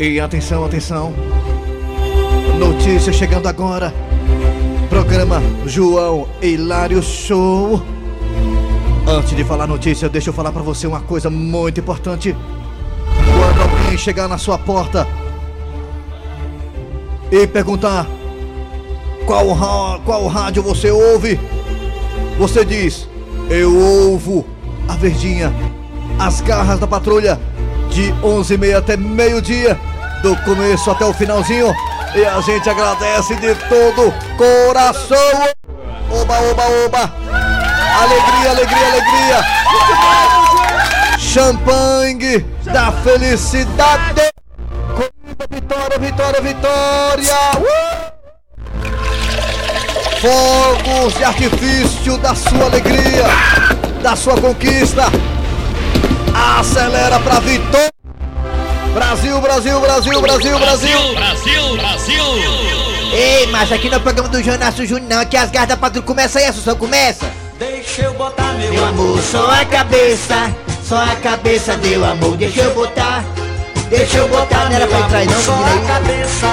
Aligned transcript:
E 0.00 0.18
atenção, 0.18 0.64
atenção. 0.64 1.12
Notícia 2.58 3.12
chegando 3.12 3.46
agora. 3.46 3.92
Programa 4.88 5.42
João 5.66 6.26
Hilário 6.40 7.02
Show. 7.02 7.82
Antes 9.06 9.36
de 9.36 9.44
falar 9.44 9.66
notícia, 9.66 10.08
deixa 10.08 10.30
eu 10.30 10.32
falar 10.32 10.52
pra 10.52 10.62
você 10.62 10.86
uma 10.86 11.02
coisa 11.02 11.28
muito 11.28 11.80
importante. 11.80 12.34
Quando 13.14 13.60
alguém 13.60 13.98
chegar 13.98 14.26
na 14.26 14.38
sua 14.38 14.56
porta 14.56 15.06
e 17.30 17.46
perguntar 17.46 18.06
qual, 19.26 20.00
qual 20.06 20.26
rádio 20.28 20.62
você 20.62 20.90
ouve, 20.90 21.38
você 22.38 22.64
diz: 22.64 23.06
Eu 23.50 23.76
ouvo 23.76 24.46
a 24.88 24.96
Verdinha, 24.96 25.52
as 26.18 26.40
garras 26.40 26.80
da 26.80 26.86
patrulha, 26.86 27.38
de 27.90 28.12
11h30 28.22 28.76
até 28.76 28.96
meio-dia, 28.96 29.78
do 30.22 30.36
começo 30.44 30.90
até 30.90 31.04
o 31.04 31.12
finalzinho. 31.12 31.74
E 32.14 32.24
a 32.24 32.40
gente 32.40 32.68
agradece 32.68 33.36
de 33.36 33.54
todo 33.54 34.12
coração. 34.36 35.16
Oba, 36.10 36.40
oba, 36.40 36.62
oba! 36.86 37.12
Alegria, 38.02 38.50
alegria, 38.50 38.86
alegria! 38.88 39.44
Champanhe 41.18 42.40
da 42.64 42.90
felicidade! 42.90 44.30
Vitória, 45.48 45.98
vitória, 45.98 46.40
vitória! 46.40 47.34
Fogos 50.20 51.14
de 51.14 51.24
artifício 51.24 52.18
da 52.18 52.34
sua 52.34 52.64
alegria, 52.64 53.24
da 54.02 54.16
sua 54.16 54.34
conquista. 54.40 55.04
Acelera 56.58 57.18
pra 57.20 57.38
vitória! 57.40 57.99
Brasil, 58.94 59.40
Brasil, 59.40 59.80
Brasil, 59.80 60.20
Brasil, 60.20 60.58
Brasil! 60.58 61.14
Brasil, 61.14 61.76
Brasil! 61.76 62.24
Ei, 63.12 63.46
mas 63.46 63.70
aqui 63.70 63.88
no 63.88 64.00
programa 64.00 64.28
do 64.28 64.42
Jonasso 64.42 64.84
Júnior 64.84 65.08
não, 65.08 65.24
que 65.24 65.36
as 65.36 65.50
garras 65.50 65.68
da 65.70 65.76
patrulha 65.76 66.04
começa 66.04 66.38
aí, 66.38 66.46
Assunção, 66.46 66.76
começa. 66.76 67.30
Deixa 67.58 68.02
eu 68.02 68.14
botar 68.14 68.52
meu, 68.54 68.72
Meu 68.72 68.84
amor, 68.86 69.20
só 69.20 69.50
a 69.50 69.64
cabeça, 69.64 70.54
só 70.84 70.96
a 70.96 71.14
cabeça, 71.16 71.76
meu 71.76 72.04
amor, 72.04 72.36
deixa 72.36 72.62
eu 72.62 72.74
botar. 72.74 73.24
Deixa 73.88 74.18
eu 74.18 74.28
botar, 74.28 74.64
não 74.66 74.76
era 74.76 74.86
pra 74.86 74.98
entrar 74.98 75.24
não, 75.24 75.42
só 75.42 75.52
a 75.52 75.86
cabeça 75.86 76.46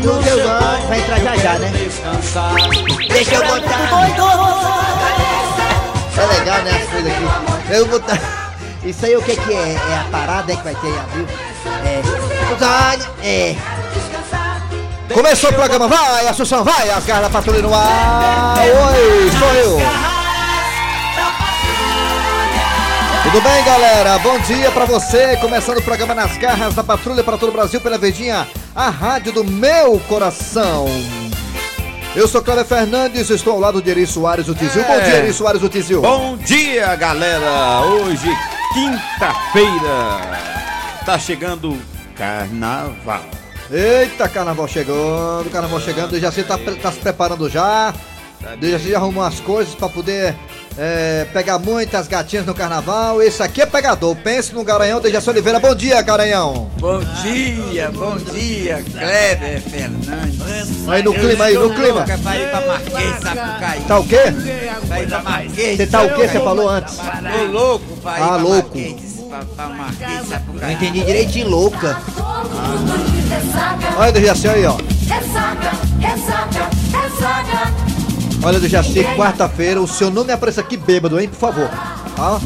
No 0.00 0.22
seu 0.22 0.38
olho, 0.38 0.88
vai 0.88 1.00
entrar 1.00 1.20
já 1.20 1.36
já, 1.36 1.58
né? 1.58 1.72
descansar. 1.74 2.54
Deixa 3.08 3.34
eu 3.34 3.46
botar. 3.46 3.88
É 6.18 6.38
legal, 6.38 6.62
né, 6.62 6.82
as 6.82 6.90
coisas 6.90 7.12
aqui. 7.12 7.74
Eu 7.74 7.86
vou 7.86 7.98
botar. 8.00 8.41
Isso 8.84 9.06
aí 9.06 9.16
o 9.16 9.22
que 9.22 9.36
que 9.36 9.52
é? 9.52 9.72
É 9.74 9.98
a 10.00 10.04
parada 10.10 10.52
é 10.52 10.56
que 10.56 10.62
vai 10.64 10.74
ter 10.74 10.88
em 10.88 10.98
abril? 10.98 11.26
É. 13.22 13.52
É. 13.52 13.56
Começou 15.14 15.50
o 15.50 15.52
programa, 15.52 15.86
vai, 15.88 16.26
Assunção, 16.26 16.64
vai, 16.64 16.90
as 16.90 17.04
garras 17.04 17.24
da 17.24 17.30
patrulha 17.30 17.62
no 17.62 17.72
ar. 17.74 18.56
Oi, 18.58 19.30
sou 19.38 19.54
eu. 19.54 19.78
Tudo 23.24 23.40
bem, 23.40 23.64
galera? 23.64 24.18
Bom 24.18 24.38
dia 24.40 24.70
pra 24.72 24.84
você. 24.84 25.36
Começando 25.36 25.78
o 25.78 25.82
programa 25.82 26.14
Nas 26.14 26.36
Garras 26.36 26.74
da 26.74 26.82
Patrulha 26.82 27.22
para 27.22 27.38
todo 27.38 27.50
o 27.50 27.52
Brasil 27.52 27.80
pela 27.80 27.96
Verdinha, 27.96 28.48
a 28.74 28.90
rádio 28.90 29.32
do 29.32 29.44
meu 29.44 30.00
coração. 30.08 30.86
Eu 32.16 32.26
sou 32.28 32.42
Cláudio 32.42 32.64
Fernandes, 32.66 33.30
estou 33.30 33.54
ao 33.54 33.60
lado 33.60 33.80
de 33.80 33.88
Eri 33.90 34.06
Soares, 34.06 34.48
o 34.48 34.54
Tizil. 34.54 34.82
Bom 34.84 34.92
É. 34.94 35.00
dia, 35.00 35.16
Eri 35.18 35.32
Soares, 35.32 35.62
o 35.62 35.68
Tizil. 35.68 36.02
Bom 36.02 36.36
dia, 36.36 36.94
galera! 36.96 37.80
Hoje, 37.86 38.28
quinta-feira, 38.72 40.20
tá 41.04 41.18
chegando 41.18 41.80
carnaval. 42.16 43.22
Eita, 43.70 44.28
carnaval 44.28 44.68
chegando, 44.68 45.50
carnaval 45.50 45.80
chegando. 45.80 46.18
Já 46.18 46.30
você 46.30 46.42
tá, 46.42 46.58
tá 46.58 46.92
se 46.92 46.98
preparando 46.98 47.48
já. 47.48 47.94
Já 48.88 48.96
arrumou 48.98 49.22
as 49.24 49.38
coisas 49.40 49.74
pra 49.74 49.88
poder 49.88 50.34
é, 50.76 51.26
pegar 51.32 51.58
muitas 51.58 52.08
gatinhas 52.08 52.44
no 52.44 52.54
carnaval. 52.54 53.22
Esse 53.22 53.42
aqui 53.42 53.62
é 53.62 53.66
pegador. 53.66 54.16
Pense 54.16 54.52
no 54.52 54.64
Garanhão, 54.64 55.00
Dejaci 55.00 55.30
Oliveira. 55.30 55.60
Bom 55.60 55.74
dia, 55.74 56.00
Garanhão. 56.02 56.70
Bom 56.78 57.00
dia, 57.22 57.90
bom 57.92 58.16
dia, 58.16 58.82
Kleber 58.92 59.60
Fernandes. 59.60 60.88
Aí 60.88 61.02
no 61.02 61.14
clima, 61.14 61.44
aí 61.44 61.54
no 61.54 61.72
clima. 61.72 62.00
louca 62.00 62.18
pra 62.18 62.60
Marquês 62.66 63.20
Sapucaí. 63.22 63.80
Tá 63.86 63.98
o 63.98 64.06
quê? 64.06 64.18
Pra 64.88 65.02
ir 65.02 65.08
pra 65.08 65.22
Marquês. 65.22 65.76
Você 65.76 65.86
tá 65.86 66.02
o 66.02 66.14
quê? 66.14 66.28
Você 66.28 66.40
falou 66.40 66.68
antes. 66.68 66.96
Tô 66.96 67.44
louco 67.52 67.84
ir 67.84 67.98
Ah, 68.04 68.26
pra 68.26 68.36
louco. 68.36 68.76
Marquês. 68.78 69.12
Pra, 69.28 69.44
pra 69.56 69.68
Marquês 69.68 70.10
Não 70.20 70.24
Sapucaí. 70.26 70.74
entendi 70.74 71.00
direitinho, 71.04 71.48
louca. 71.48 71.98
Olha 73.98 74.10
o 74.10 74.12
Dejaci 74.12 74.48
aí, 74.48 74.66
ó. 74.66 74.76
Olha, 78.44 78.58
Dejaci, 78.58 79.04
quarta-feira. 79.16 79.80
O 79.80 79.86
senhor 79.86 80.12
não 80.12 80.24
me 80.24 80.32
apareça 80.32 80.60
aqui 80.60 80.76
bêbado, 80.76 81.18
hein, 81.20 81.28
por 81.28 81.38
favor. 81.38 81.68
Tá? 82.16 82.40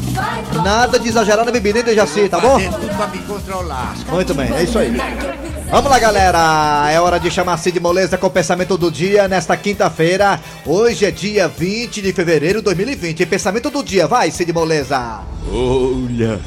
Nada 0.63 0.99
de 0.99 1.09
exagerar 1.09 1.43
na 1.45 1.51
bebida, 1.51 1.79
hein, 1.79 1.85
Dejaci, 1.85 2.29
tá 2.29 2.39
bom? 2.39 2.59
Tudo 2.59 2.95
pra 2.95 3.07
me 3.07 3.17
controlar. 3.19 3.95
Muito 4.09 4.33
bem, 4.33 4.53
é 4.53 4.63
isso 4.63 4.77
aí. 4.77 4.95
Vamos 5.69 5.89
lá, 5.91 5.99
galera. 5.99 6.87
É 6.91 6.99
hora 7.01 7.19
de 7.19 7.29
chamar 7.31 7.57
Cid 7.57 7.79
Moleza 7.79 8.17
com 8.17 8.27
o 8.27 8.29
pensamento 8.29 8.77
do 8.77 8.89
dia 8.91 9.27
nesta 9.27 9.57
quinta-feira. 9.57 10.39
Hoje 10.65 11.03
é 11.05 11.11
dia 11.11 11.47
20 11.47 12.01
de 12.01 12.13
fevereiro 12.13 12.59
de 12.59 12.65
2020. 12.65 13.25
Pensamento 13.25 13.69
do 13.69 13.83
dia, 13.83 14.07
vai, 14.07 14.29
Cid 14.31 14.53
Moleza. 14.53 15.21
Olha, 15.51 16.39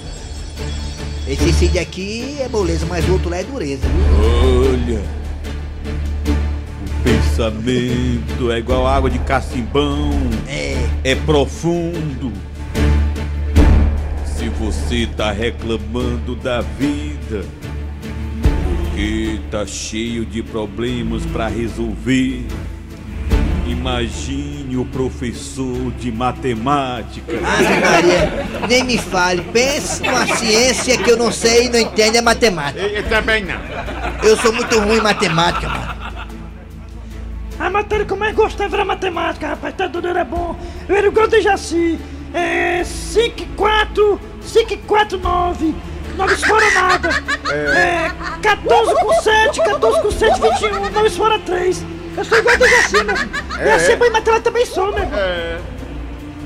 Esse 1.29 1.53
Cid 1.53 1.79
aqui 1.79 2.37
é 2.41 2.49
moleza, 2.49 2.87
mas 2.89 3.07
o 3.09 3.13
outro 3.13 3.29
lá 3.31 3.39
é 3.39 3.45
dureza. 3.45 3.83
viu? 3.83 4.71
olha. 4.73 5.21
O 7.01 7.03
pensamento 7.03 8.53
é 8.53 8.59
igual 8.59 8.87
água 8.87 9.09
de 9.09 9.19
cacimbão, 9.21 10.11
É. 10.47 10.77
é 11.03 11.15
profundo. 11.15 12.31
Se 14.27 14.49
você 14.51 15.09
tá 15.17 15.33
reclamando 15.33 16.35
da 16.37 16.61
vida, 16.61 17.45
porque 18.43 19.41
tá 19.51 19.65
cheio 19.67 20.27
de 20.27 20.43
problemas 20.43 21.25
pra 21.27 21.49
resolver, 21.49 22.45
imagine 23.67 24.77
o 24.77 24.85
professor 24.85 25.91
de 25.99 26.13
matemática. 26.13 27.33
Ave 27.33 27.81
Maria, 27.81 28.47
nem 28.69 28.85
me 28.85 28.99
fale. 28.99 29.43
Pense 29.53 30.03
numa 30.03 30.27
ciência 30.37 30.99
que 30.99 31.11
eu 31.11 31.17
não 31.17 31.33
sei 31.33 31.67
e 31.67 31.71
não 31.71 31.79
entendo 31.79 32.17
é 32.17 32.21
matemática. 32.21 32.81
Eu 32.81 33.09
também 33.09 33.43
não. 33.45 33.57
Eu 34.23 34.37
sou 34.37 34.53
muito 34.53 34.79
ruim 34.79 34.99
em 34.99 35.03
matemática, 35.03 35.67
mano. 35.67 35.90
A 37.61 37.69
matéria 37.69 38.07
que 38.07 38.13
eu 38.13 38.17
mais 38.17 38.35
gostava 38.35 38.75
era 38.75 38.87
matemática, 38.87 39.49
rapaz, 39.49 39.75
tá 39.75 39.87
doido, 39.87 40.09
era 40.09 40.25
bom. 40.25 40.57
Eu 40.89 40.97
era 40.97 41.07
igual 41.07 41.29
de 41.29 41.43
Jaci. 41.43 42.01
É. 42.33 42.83
5 42.83 43.45
4, 43.55 44.21
5 44.41 44.77
4, 44.79 45.19
9. 45.19 45.75
9 46.17 46.37
fora 46.37 46.71
nada. 46.71 47.11
É. 47.53 48.11
14 48.41 48.95
com 48.95 49.13
7, 49.13 49.61
14 49.63 50.01
com 50.01 50.11
7, 50.11 50.41
21. 50.41 50.91
9 50.91 51.11
fora 51.11 51.39
3. 51.39 51.85
Eu 52.17 52.25
sou 52.25 52.39
igual 52.39 52.57
de 52.57 52.67
Jaci, 52.67 53.05
meu. 53.05 53.17
E 53.67 53.71
assim, 53.71 53.97
bom 53.97 54.07
em 54.07 54.11
matemática 54.11 54.41
também 54.41 54.65
sou, 54.65 54.87
meu. 54.93 55.03
irmão. 55.03 55.19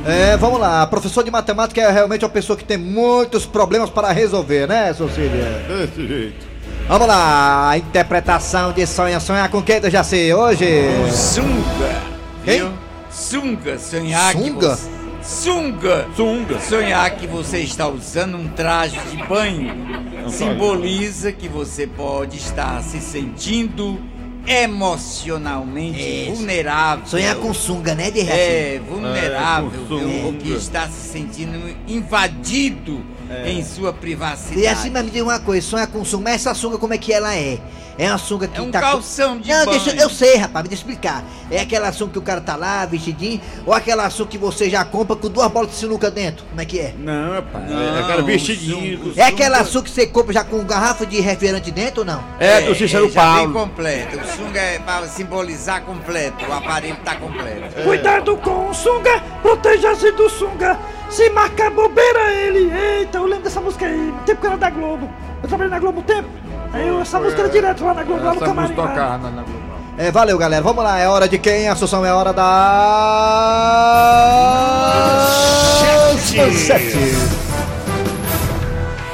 É, 0.06 0.36
vamos 0.36 0.58
lá. 0.58 0.84
Professor 0.88 1.22
de 1.22 1.30
matemática 1.30 1.80
é 1.80 1.90
realmente 1.90 2.24
uma 2.24 2.30
pessoa 2.30 2.56
que 2.56 2.64
tem 2.64 2.76
muitos 2.76 3.46
problemas 3.46 3.88
para 3.88 4.10
resolver, 4.10 4.66
né, 4.66 4.92
Cecília? 4.92 5.62
Desse 5.68 6.06
jeito. 6.06 6.53
Vamos 6.86 7.06
lá. 7.08 7.70
A 7.70 7.78
interpretação 7.78 8.72
de 8.72 8.86
sonha. 8.86 9.18
Sonhar 9.20 9.48
com 9.48 9.62
quem, 9.62 9.80
Dejaci? 9.80 10.32
Hoje. 10.34 10.66
Sunga. 11.10 12.02
Quem? 12.44 12.70
Sunga, 13.10 13.78
sonhar 13.78 14.32
Sunga? 14.32 14.76
você... 14.76 14.90
Sunga. 15.22 16.06
Sunga. 16.14 16.60
Sonhar 16.60 17.10
que 17.16 17.26
você 17.26 17.60
está 17.60 17.88
usando 17.88 18.36
um 18.36 18.48
traje 18.48 18.98
de 19.10 19.16
banho 19.26 19.72
simboliza 20.28 21.32
que 21.32 21.48
você 21.48 21.86
pode 21.86 22.36
estar 22.36 22.82
se 22.82 23.00
sentindo 23.00 23.98
emocionalmente 24.46 25.98
Isso. 26.02 26.34
vulnerável. 26.36 27.06
Sonhar 27.06 27.36
com 27.36 27.54
sunga, 27.54 27.94
né, 27.94 28.10
de 28.10 28.20
Jaci? 28.20 28.32
É, 28.38 28.80
vulnerável, 28.86 29.70
É, 29.72 29.86
viu? 30.22 30.36
que 30.38 30.52
está 30.52 30.86
se 30.88 31.08
sentindo 31.12 31.74
invadido 31.88 33.00
em 33.46 33.64
sua 33.64 33.92
privacidade. 33.92 34.60
E 34.60 34.66
assim, 34.66 34.90
mas 34.90 35.04
me 35.04 35.10
diga 35.10 35.24
uma 35.24 35.38
coisa, 35.40 35.66
sonha 35.66 35.86
com 35.86 36.04
sunga, 36.04 36.24
mas 36.24 36.34
essa 36.36 36.54
sunga 36.54 36.78
como 36.78 36.94
é 36.94 36.98
que 36.98 37.12
ela 37.12 37.34
é? 37.34 37.58
É 37.96 38.08
uma 38.08 38.18
sunga 38.18 38.48
que 38.48 38.58
É 38.58 38.60
um 38.62 38.72
tá. 38.72 38.80
com- 38.80 38.86
calção 38.88 39.38
de 39.38 39.48
Não, 39.50 39.66
banho. 39.66 39.80
deixa, 39.80 39.96
eu 40.02 40.10
sei, 40.10 40.36
rapaz, 40.36 40.64
me 40.64 40.68
deixa 40.68 40.82
explicar. 40.82 41.22
É 41.48 41.60
aquela 41.60 41.92
sunga 41.92 42.10
que 42.12 42.18
o 42.18 42.22
cara 42.22 42.40
tá 42.40 42.56
lá, 42.56 42.84
vestidinho, 42.86 43.40
ou 43.64 43.72
aquela 43.72 44.10
sunga 44.10 44.30
que 44.30 44.38
você 44.38 44.68
já 44.68 44.84
compra 44.84 45.14
com 45.14 45.28
duas 45.28 45.48
bolas 45.52 45.70
de 45.70 45.76
sinuca 45.76 46.10
dentro? 46.10 46.44
Como 46.46 46.60
é 46.60 46.64
que 46.64 46.80
é? 46.80 46.92
Não, 46.98 47.34
rapaz. 47.34 47.70
Não, 47.70 47.80
é 47.96 48.00
aquela 48.00 48.22
vestidinho. 48.22 48.98
sunga. 49.04 49.20
É 49.22 49.24
aquela 49.26 49.64
sunga 49.64 49.84
que 49.84 49.90
você 49.90 50.06
compra 50.08 50.32
já 50.32 50.42
com 50.42 50.64
garrafa 50.64 51.06
de 51.06 51.20
refrigerante 51.20 51.70
dentro 51.70 52.00
ou 52.00 52.04
não? 52.06 52.24
É, 52.40 52.62
do 52.62 52.74
Cícero 52.74 53.08
já 53.08 53.36
vem 53.36 53.44
Paulo. 53.44 53.52
completo. 53.52 54.18
O 54.18 54.26
sunga 54.26 54.60
é 54.60 54.78
para 54.80 55.06
simbolizar 55.06 55.82
completo. 55.82 56.44
O 56.48 56.52
aparelho 56.52 56.96
tá 57.04 57.14
completo. 57.14 57.80
Cuidado 57.84 58.36
com 58.38 58.70
o 58.70 58.74
sunga, 58.74 59.20
proteja-se 59.40 60.10
do 60.12 60.28
sunga. 60.28 60.76
Se 61.10 61.30
marcar 61.30 61.70
bobeira 61.70 62.32
ele. 62.32 62.72
Eita, 62.72 63.18
eu 63.18 63.26
lembro 63.26 63.44
dessa 63.44 63.60
música 63.60 63.86
aí, 63.86 63.96
no 63.96 64.18
tempo 64.20 64.40
que 64.40 64.46
era 64.46 64.56
da 64.56 64.70
Globo. 64.70 65.08
Eu 65.42 65.48
trabalhei 65.48 65.70
na 65.70 65.78
Globo 65.78 66.00
um 66.00 66.02
tempo. 66.02 66.28
Aí 66.72 67.00
essa 67.00 67.20
música 67.20 67.42
era 67.42 67.50
direto 67.50 67.84
lá 67.84 67.94
na 67.94 68.02
Globo, 68.02 68.24
lá 68.24 68.34
no 68.34 68.40
camarim. 68.40 68.74
tocar 68.74 69.18
na, 69.18 69.30
na 69.30 69.42
Globo. 69.42 69.74
É, 69.96 70.10
valeu, 70.10 70.36
galera. 70.36 70.62
Vamos 70.62 70.82
lá, 70.82 70.98
é 70.98 71.08
hora 71.08 71.28
de 71.28 71.38
quem? 71.38 71.68
A 71.68 71.72
Assunção 71.72 72.04
é 72.04 72.12
hora 72.12 72.32
da. 72.32 72.44
Sete. 76.66 77.34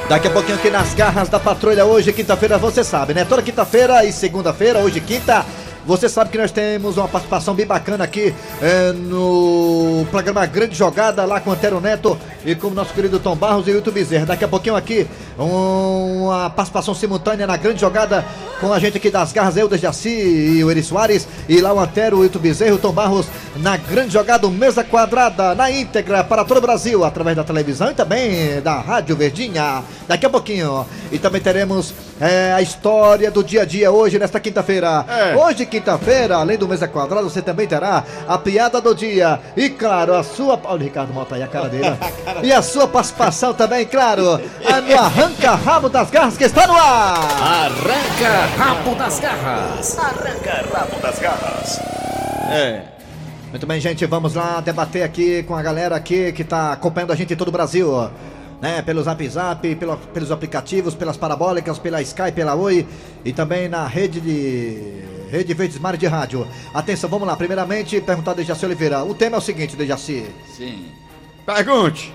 Daqui 0.09 0.27
a 0.27 0.31
pouquinho 0.31 0.59
aqui 0.59 0.71
nas 0.71 0.93
garras 0.95 1.29
da 1.29 1.39
patrulha, 1.39 1.85
hoje, 1.85 2.13
quinta-feira, 2.13 2.59
você 2.59 2.83
sabe, 2.83 3.15
né? 3.15 3.25
Toda 3.25 3.43
quinta-feira 3.43 4.05
e 4.05 4.13
segunda-feira, 4.13 4.81
hoje, 4.81 5.01
quinta. 5.01 5.45
Você 5.87 6.09
sabe 6.09 6.31
que 6.31 6.39
nós 6.39 6.51
temos 6.53 6.97
uma 6.97 7.09
participação 7.09 7.55
bem 7.55 7.67
bacana 7.67 8.05
aqui 8.05 8.35
é, 8.61 8.93
no 8.93 10.07
programa 10.11 10.45
Grande 10.47 10.75
Jogada, 10.75 11.25
lá 11.25 11.41
com 11.41 11.51
o 11.51 11.53
Antero 11.53 11.81
Neto 11.81 12.19
e 12.45 12.55
com 12.55 12.69
o 12.69 12.75
nosso 12.75 12.95
querido 12.95 13.19
Tom 13.19 13.37
Barros 13.37 13.67
e 13.67 13.71
o 13.71 13.75
YouTube 13.75 13.95
Bezerra. 13.95 14.27
Daqui 14.27 14.45
a 14.45 14.49
pouquinho 14.49 14.77
aqui, 14.77 15.07
uma 15.39 16.51
participação 16.51 16.95
simultânea 16.95 17.47
na 17.47 17.57
Grande 17.57 17.81
Jogada 17.81 18.25
com 18.61 18.73
a 18.73 18.79
gente 18.79 18.99
aqui 18.99 19.11
das 19.11 19.33
garras, 19.33 19.57
eu, 19.57 19.75
Jaci 19.77 20.11
e 20.11 20.65
o 20.65 20.71
Eri 20.71 20.83
Soares. 20.83 21.27
E 21.49 21.61
lá 21.61 21.73
o 21.73 21.81
Antero, 21.81 22.19
o 22.19 22.23
YouTube 22.23 22.43
Bezerra 22.43 22.71
e 22.71 22.75
o 22.75 22.79
Tom 22.79 22.93
Barros 22.93 23.27
na 23.57 23.77
Grande 23.77 24.13
Jogada, 24.13 24.49
mesa 24.49 24.85
quadrada, 24.85 25.55
na 25.55 25.71
íntegra 25.71 26.23
para 26.23 26.45
todo 26.45 26.59
o 26.59 26.61
Brasil, 26.61 27.05
através 27.05 27.37
da 27.37 27.45
televisão 27.45 27.91
e 27.91 27.95
também 27.95 28.61
da 28.61 28.81
Rádio 28.81 29.17
Verdinha. 29.17 29.83
Daqui 30.07 30.27
a 30.27 30.31
pouquinho. 30.31 30.87
E 31.11 31.19
também 31.19 31.41
teremos 31.41 31.95
é, 32.21 32.53
a 32.53 32.61
história 32.61 33.31
do 33.31 33.43
dia 33.43 33.63
a 33.63 33.65
dia 33.65 33.91
hoje, 33.91 34.19
nesta 34.19 34.39
quinta-feira. 34.39 35.05
É. 35.09 35.37
Hoje, 35.37 35.65
quinta-feira, 35.65 36.37
além 36.37 36.59
do 36.59 36.69
mesa 36.69 36.87
quadrada, 36.87 37.23
você 37.23 37.41
também 37.41 37.67
terá 37.67 38.05
a 38.29 38.37
piada 38.37 38.81
do 38.81 38.95
dia. 38.95 39.41
E 39.57 39.71
claro, 39.71 40.15
a 40.15 40.23
sua. 40.23 40.61
Olha 40.65 40.81
o 40.81 40.85
Ricardo 40.85 41.15
Mota 41.15 41.35
aí, 41.35 41.43
a 41.43 41.49
cara 41.49 41.69
dele. 41.69 41.87
e 42.43 42.53
a 42.53 42.63
sua 42.63 42.87
participação 42.89 43.53
também, 43.55 43.85
claro, 43.87 44.41
a 44.67 44.81
no 44.81 44.99
Arranca 44.99 45.55
Rabo 45.55 45.89
das 45.89 46.11
Garras 46.11 46.37
que 46.37 46.45
está 46.45 46.67
no 46.67 46.75
ar. 46.75 47.19
Arranca 47.19 48.47
rabo 48.57 48.95
das 48.95 49.19
garras. 49.21 49.99
Arranca 49.99 50.65
rabo 50.73 50.99
das 51.01 51.19
garras. 51.19 51.79
É. 52.51 52.83
Muito 53.51 53.67
bem, 53.67 53.81
gente, 53.81 54.05
vamos 54.07 54.35
lá 54.35 54.61
debater 54.61 55.03
aqui 55.03 55.43
com 55.43 55.55
a 55.57 55.63
galera 55.63 55.97
aqui 55.97 56.33
que 56.33 56.45
tá 56.45 56.73
acompanhando 56.73 57.13
a 57.13 57.17
gente 57.17 57.33
em 57.33 57.37
todo 57.37 57.49
o 57.49 57.53
Brasil. 57.53 58.11
Né, 58.61 58.83
pelo 58.83 59.03
Zap 59.03 59.27
Zap, 59.27 59.75
pelo- 59.77 59.97
pelos 59.97 60.31
aplicativos, 60.31 60.95
pelas 60.95 61.17
parabólicas, 61.17 61.79
pela 61.79 62.03
Sky, 62.03 62.31
pela 62.31 62.55
Oi 62.55 62.87
e 63.25 63.33
também 63.33 63.71
na 63.71 63.87
rede 63.87 64.21
de 64.21 65.03
Rede 65.31 65.55
Verdes 65.55 65.81
de 65.99 66.07
Rádio. 66.07 66.47
Atenção, 66.75 67.09
vamos 67.09 67.27
lá. 67.27 67.35
Primeiramente, 67.37 67.99
perguntar 68.03 68.33
a 68.33 68.35
Dejaci 68.35 68.67
Oliveira. 68.67 69.03
O 69.03 69.15
tema 69.15 69.37
é 69.37 69.39
o 69.39 69.41
seguinte, 69.41 69.75
Dejaci. 69.77 70.27
Sim. 70.55 70.85
Pergunte. 71.47 72.13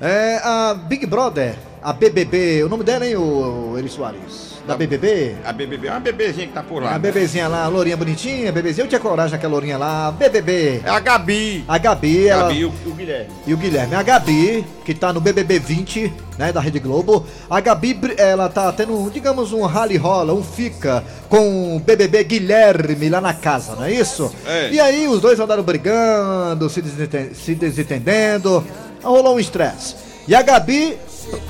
É 0.00 0.40
a 0.42 0.74
Big 0.74 1.06
Brother, 1.06 1.56
a 1.80 1.92
BBB, 1.92 2.64
o 2.64 2.68
nome 2.68 2.82
dela, 2.82 3.06
hein, 3.06 3.16
o 3.16 3.78
Eri 3.78 3.88
Soares? 3.88 4.53
Da 4.66 4.76
BBB? 4.78 5.36
A 5.44 5.52
BBB, 5.52 5.88
é 5.88 5.90
uma 5.90 6.00
bebezinha 6.00 6.46
que 6.46 6.52
tá 6.54 6.62
por 6.62 6.82
lá. 6.82 6.94
A 6.94 6.98
bebezinha 6.98 7.46
lá, 7.48 7.64
a 7.64 7.68
lourinha 7.68 7.98
bonitinha, 7.98 8.50
bebezinha, 8.50 8.84
eu 8.84 8.88
tinha 8.88 9.00
coragem 9.00 9.36
aquela 9.36 9.52
lourinha 9.52 9.76
lá, 9.76 10.10
BBB. 10.10 10.80
É 10.82 10.88
a 10.88 10.98
Gabi. 11.00 11.64
A 11.68 11.76
Gabi, 11.76 12.28
ela... 12.28 12.44
Gabi 12.44 12.58
e 12.60 12.64
o, 12.64 12.68
o 12.86 12.94
Guilherme. 12.94 13.28
E 13.46 13.52
o 13.52 13.56
Guilherme, 13.58 13.94
a 13.94 14.02
Gabi, 14.02 14.64
que 14.82 14.94
tá 14.94 15.12
no 15.12 15.20
BBB 15.20 15.58
20, 15.58 16.10
né, 16.38 16.50
da 16.50 16.60
Rede 16.62 16.78
Globo. 16.78 17.26
A 17.50 17.60
Gabi, 17.60 18.00
ela 18.16 18.48
tá 18.48 18.72
tendo, 18.72 19.10
digamos, 19.12 19.52
um 19.52 19.66
rally 19.66 19.98
rola, 19.98 20.32
um 20.32 20.42
fica 20.42 21.04
com 21.28 21.76
o 21.76 21.80
BBB 21.80 22.24
Guilherme 22.24 23.10
lá 23.10 23.20
na 23.20 23.34
casa, 23.34 23.76
não 23.76 23.84
é 23.84 23.92
isso? 23.92 24.32
É. 24.46 24.70
E 24.70 24.80
aí 24.80 25.06
os 25.06 25.20
dois 25.20 25.38
andaram 25.38 25.62
brigando, 25.62 26.70
se, 26.70 26.80
desenten- 26.80 27.34
se 27.34 27.54
desentendendo, 27.54 28.64
rolou 29.02 29.36
um 29.36 29.40
estresse. 29.40 29.94
E 30.26 30.34
a 30.34 30.40
Gabi 30.40 30.96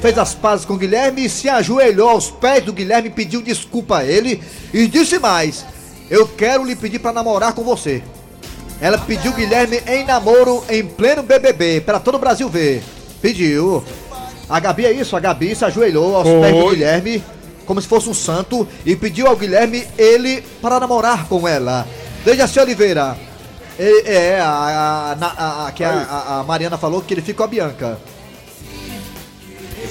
fez 0.00 0.16
as 0.18 0.34
pazes 0.34 0.64
com 0.66 0.74
o 0.74 0.78
Guilherme 0.78 1.24
e 1.24 1.28
se 1.28 1.48
ajoelhou 1.48 2.08
aos 2.08 2.30
pés 2.30 2.64
do 2.64 2.72
Guilherme, 2.72 3.10
pediu 3.10 3.40
desculpa 3.42 3.98
a 3.98 4.04
ele 4.04 4.42
e 4.72 4.86
disse 4.86 5.18
mais: 5.18 5.64
Eu 6.10 6.26
quero 6.26 6.64
lhe 6.64 6.76
pedir 6.76 6.98
pra 6.98 7.12
namorar 7.12 7.52
com 7.52 7.62
você. 7.62 8.02
Ela 8.80 8.98
pediu 8.98 9.32
Guilherme 9.32 9.80
em 9.86 10.04
namoro 10.04 10.62
em 10.68 10.84
pleno 10.84 11.22
BBB, 11.22 11.80
para 11.80 12.00
todo 12.00 12.16
o 12.16 12.18
Brasil 12.18 12.48
ver. 12.48 12.82
Pediu. 13.22 13.82
A 14.48 14.60
Gabi 14.60 14.84
é 14.84 14.92
isso, 14.92 15.16
a 15.16 15.20
Gabi 15.20 15.54
se 15.54 15.64
ajoelhou 15.64 16.16
aos 16.16 16.28
pés 16.28 16.54
do. 16.54 16.70
Guilherme, 16.70 17.24
como 17.64 17.80
se 17.80 17.88
fosse 17.88 18.08
um 18.10 18.14
santo, 18.14 18.68
e 18.84 18.94
pediu 18.94 19.26
ao 19.26 19.36
Guilherme 19.36 19.86
ele 19.96 20.42
para 20.60 20.78
namorar 20.78 21.26
com 21.28 21.48
ela. 21.48 21.86
Dejaci 22.24 22.58
Oliveira. 22.60 23.16
É, 23.78 24.34
é, 24.34 24.40
a, 24.40 24.46
a- 24.48 25.16
a- 25.20 25.66
a- 25.66 25.72
que 25.72 25.82
a- 25.82 26.40
a 26.40 26.44
Mariana 26.44 26.76
falou 26.78 27.00
que 27.00 27.14
ele 27.14 27.22
ficou 27.22 27.44
a 27.44 27.48
Bianca. 27.48 27.98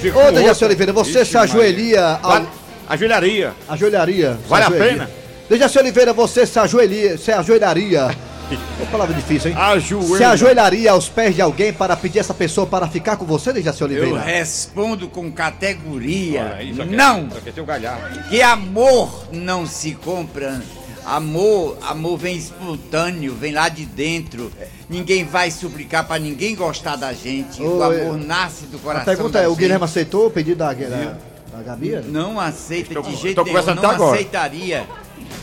Fica 0.04 0.20
Ô, 0.20 0.32
Dejaci. 0.32 0.66
Oliveira, 0.66 0.94
você 0.94 1.22
Ixi, 1.22 1.32
se 1.32 1.38
ajoelharia 1.38 2.20
ao, 2.22 2.32
Vale- 2.32 2.48
Ajoelharia. 2.90 3.54
Ajoelharia? 3.70 4.38
Vale 4.48 4.64
a 4.64 4.68
Se 4.68 4.74
ajoelharia. 4.74 5.00
pena? 5.08 5.10
Dejaci 5.50 5.80
Oliveira, 5.80 6.14
você 6.14 6.46
se 6.46 6.60
ajoelharia, 6.60 7.18
se 7.18 7.32
ajoelharia. 7.32 8.16
Uma 8.78 8.86
palavra 8.92 9.16
difícil, 9.16 9.50
hein? 9.52 9.58
Ajoelha. 9.58 10.18
Se 10.18 10.24
ajoelharia 10.24 10.92
aos 10.92 11.08
pés 11.10 11.34
de 11.34 11.42
alguém 11.42 11.72
para 11.74 11.96
pedir 11.96 12.20
essa 12.20 12.34
pessoa 12.34 12.68
para 12.68 12.88
ficar 12.88 13.16
com 13.18 13.26
você, 13.26 13.52
Dejaci 13.54 13.82
Eu 13.82 13.88
Oliveira? 13.88 14.20
respondo 14.20 15.08
com 15.08 15.32
categoria. 15.32 16.52
Olha, 16.56 16.64
isso 16.64 16.82
aqui 16.82 16.94
é- 16.94 16.98
não! 16.98 17.28
Isso 17.28 17.38
aqui 17.38 17.50
é 17.50 17.52
seu 17.54 17.66
galhardo. 17.66 18.20
Que 18.30 18.42
amor 18.42 19.24
não 19.32 19.66
se 19.66 19.96
compra. 19.96 20.62
Amor, 21.06 21.78
amor 21.82 22.18
vem 22.18 22.38
espontâneo, 22.38 23.36
vem 23.36 23.52
lá 23.52 23.68
de 23.70 23.86
dentro. 23.86 24.52
Ninguém 24.90 25.26
vai 25.26 25.52
suplicar 25.52 26.06
pra 26.08 26.18
ninguém 26.18 26.56
gostar 26.56 26.96
da 26.96 27.14
gente. 27.14 27.62
o 27.62 27.78
Ô, 27.80 27.84
amor 27.84 28.18
nasce 28.18 28.66
do 28.66 28.78
A 28.78 28.80
coração. 28.80 29.06
pergunta 29.06 29.40
da 29.40 29.44
é, 29.44 29.48
o 29.48 29.52
gente. 29.52 29.60
Guilherme 29.60 29.86
aceitou 29.86 30.28
o 30.28 30.32
pedido 30.32 30.58
da, 30.60 30.72
da, 30.74 31.18
da 31.52 31.64
Gabi? 31.66 31.96
Não 32.08 32.40
aceita 32.40 33.02
de 33.02 33.16
jeito 33.16 33.36
nenhum. 33.44 33.48
conversando 33.48 33.82
Não 33.82 33.90
até 33.90 33.96
agora. 33.96 34.16
aceitaria. 34.16 34.88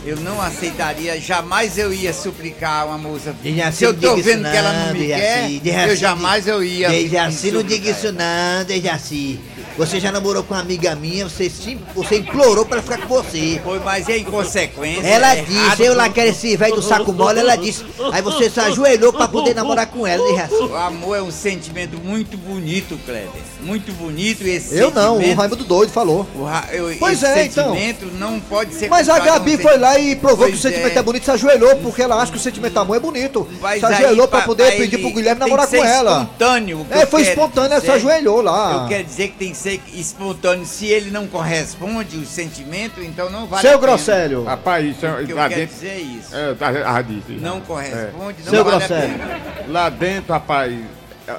Eu 0.03 0.17
não 0.17 0.41
aceitaria, 0.41 1.19
jamais 1.21 1.77
eu 1.77 1.93
ia 1.93 2.11
suplicar 2.11 2.87
uma 2.87 2.97
moça. 2.97 3.35
Dejaci, 3.43 3.77
Se 3.77 3.83
eu 3.83 3.93
não 3.93 3.99
tô 3.99 4.15
vendo 4.15 4.41
isso 4.41 4.51
que 4.51 4.57
ela 4.57 4.73
não 4.73 4.87
não, 4.87 4.93
me 4.93 5.05
quer, 5.07 5.47
Dejaci, 5.59 5.89
eu 5.89 5.95
jamais 5.95 6.47
eu 6.47 6.63
ia. 6.63 6.89
Dejaci, 6.89 7.51
não 7.51 7.61
diga 7.61 7.91
isso 7.91 8.11
não, 8.11 8.63
Dejaci. 8.65 9.39
Você 9.81 9.99
já 9.99 10.11
namorou 10.11 10.43
com 10.43 10.53
uma 10.53 10.59
amiga 10.59 10.93
minha, 10.95 11.27
você, 11.27 11.49
sim- 11.49 11.79
você 11.95 12.17
implorou 12.19 12.63
pra 12.67 12.83
ficar 12.83 12.99
com 12.99 13.07
você. 13.07 13.59
Foi, 13.63 13.79
mas 13.79 14.07
é 14.07 14.19
inconsequência. 14.19 15.07
Ela 15.07 15.35
é 15.35 15.41
disse, 15.41 15.81
eu 15.83 15.95
lá 15.95 16.07
quero 16.07 16.29
esse 16.29 16.55
velho 16.55 16.75
do 16.75 16.83
saco 16.83 17.11
mole, 17.11 17.39
ela 17.39 17.55
disse. 17.55 17.83
Aí 18.11 18.21
você 18.21 18.47
se 18.47 18.59
ajoelhou 18.59 19.11
pra 19.11 19.27
poder 19.27 19.55
namorar 19.55 19.87
com 19.87 20.05
ela, 20.05 20.23
Dejaci. 20.29 20.53
O 20.53 20.75
amor 20.75 21.17
é 21.17 21.21
um 21.23 21.31
sentimento 21.31 21.97
muito 21.97 22.37
bonito, 22.37 22.95
Kleber. 23.05 23.31
Muito 23.61 23.91
bonito 23.93 24.41
esse 24.45 24.75
Eu 24.77 24.89
não, 24.91 25.17
o 25.19 25.33
Raimundo 25.35 25.63
doido 25.63 25.91
falou. 25.91 26.27
o 26.35 26.43
ra- 26.43 26.67
eu- 26.71 26.95
Pois 26.99 27.21
esse 27.21 27.25
é, 27.39 27.45
então. 27.45 27.73
sentimento 27.73 28.05
não 28.17 28.39
pode 28.39 28.73
ser. 28.73 28.89
Mas 28.89 29.07
a 29.07 29.19
Gabi 29.19 29.57
foi 29.57 29.77
lá 29.77 29.97
e 29.99 30.15
provou 30.15 30.47
que 30.47 30.53
o 30.53 30.57
sentimento 30.57 30.95
é. 30.95 30.99
é 30.99 31.03
bonito 31.03 31.21
e 31.21 31.25
se 31.25 31.31
ajoelhou, 31.31 31.75
porque 31.77 32.01
ela 32.01 32.15
acha 32.21 32.31
que 32.31 32.37
o 32.37 32.41
sentimento 32.41 32.77
amor 32.77 32.97
é 32.97 32.99
bonito. 32.99 33.47
Mas 33.61 33.79
se 33.79 33.85
ajoelhou 33.85 34.27
pra 34.27 34.39
pa- 34.41 34.45
poder 34.47 34.75
pedir 34.77 34.97
pro 34.97 35.09
Guilherme 35.11 35.39
tem 35.41 35.47
namorar 35.49 35.67
que 35.67 35.77
com 35.77 35.85
ela. 35.85 36.21
espontâneo. 36.23 36.87
É, 36.89 37.05
foi 37.05 37.21
espontâneo, 37.21 37.71
ela 37.71 37.81
se 37.81 37.87
dizer. 37.87 37.97
ajoelhou 37.97 38.41
lá. 38.41 38.81
Eu 38.83 38.87
quero 38.89 39.03
dizer 39.03 39.27
que 39.29 39.37
tem 39.37 39.51
que 39.51 39.57
ser 39.57 39.79
espontâneo. 39.93 40.65
Se 40.65 40.87
ele 40.87 41.11
não 41.11 41.27
corresponde 41.27 42.17
o 42.17 42.25
sentimento, 42.25 43.01
então 43.03 43.29
não 43.29 43.45
vale 43.45 43.61
Seu 43.61 43.71
a 43.75 43.79
pena. 43.79 43.87
Grosselho. 43.93 44.43
Rapaz, 44.43 44.85
isso 44.85 45.05
é. 45.05 45.21
O 45.21 45.25
que 45.25 45.31
eu 45.31 45.37
lá 45.37 45.47
quero 45.49 45.61
dentro. 45.61 45.75
dizer 45.75 45.87
é 45.89 45.99
isso. 45.99 46.35
É, 46.35 46.53
tá, 46.55 46.71
ah, 46.85 47.01
disse. 47.01 47.33
Não 47.39 47.61
corresponde, 47.61 48.37
não 48.43 48.49
Seu 48.51 48.63
vale 48.65 48.77
Grosselho. 48.77 49.13
a 49.15 49.17
pena. 49.17 49.39
Lá 49.67 49.89
dentro, 49.89 50.33
rapaz, 50.33 50.73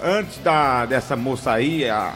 antes 0.03 0.39
da, 0.39 0.87
dessa 0.87 1.17
moça 1.17 1.53
aí, 1.53 1.89
a. 1.89 2.13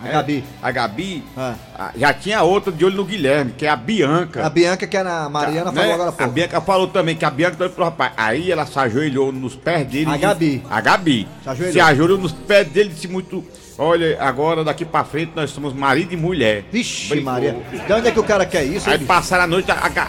A 0.00 0.08
é, 0.08 0.12
Gabi. 0.12 0.44
A 0.62 0.70
Gabi, 0.70 1.24
Ah. 1.36 1.54
a- 1.76 1.90
já 1.96 2.14
tinha 2.14 2.40
outra 2.44 2.70
de 2.70 2.84
olho 2.84 2.94
no 2.94 3.04
Guilherme, 3.04 3.50
que 3.58 3.66
é 3.66 3.68
a 3.68 3.74
Bianca. 3.74 4.46
A 4.46 4.48
Bianca, 4.48 4.86
que 4.86 4.96
era 4.96 5.24
a 5.24 5.28
Mariana, 5.28 5.72
Né? 5.72 5.80
falou 5.80 5.94
agora 5.94 6.10
há 6.10 6.12
A 6.12 6.16
pouco. 6.16 6.32
Bianca 6.32 6.60
falou 6.60 6.86
também 6.86 7.16
que 7.16 7.24
a 7.24 7.30
Bianca 7.30 7.56
falou 7.56 7.72
pro 7.72 7.84
rapaz. 7.84 8.12
Aí 8.16 8.52
ela 8.52 8.64
se 8.64 8.78
ajoelhou 8.78 9.32
nos 9.32 9.56
pés 9.56 9.84
dele. 9.88 10.08
A 10.08 10.14
e- 10.16 10.20
Gabi. 10.20 10.62
A 10.70 10.80
Gabi. 10.80 11.26
Se 11.42 11.48
ajoelhou. 11.48 11.72
Se 11.72 11.80
ajoelhou 11.80 12.16
nos 12.18 12.30
pés 12.32 12.68
dele 12.68 12.90
e 12.90 12.92
disse 12.92 13.08
muito. 13.08 13.44
Olha, 13.76 14.16
agora 14.22 14.62
daqui 14.62 14.84
pra 14.84 15.02
frente 15.02 15.32
nós 15.34 15.50
somos 15.50 15.72
marido 15.72 16.12
e 16.12 16.16
mulher. 16.16 16.64
Vixe. 16.70 17.20
Maria. 17.20 17.56
De 17.86 17.92
onde 17.92 18.06
é 18.08 18.12
que 18.12 18.20
o 18.20 18.24
cara 18.24 18.46
quer 18.46 18.62
isso? 18.62 18.88
Aí 18.88 19.00
hein? 19.00 19.04
passaram 19.06 19.44
a 19.44 19.46
noite. 19.48 19.68
A, 19.70 19.74
a, 19.74 20.08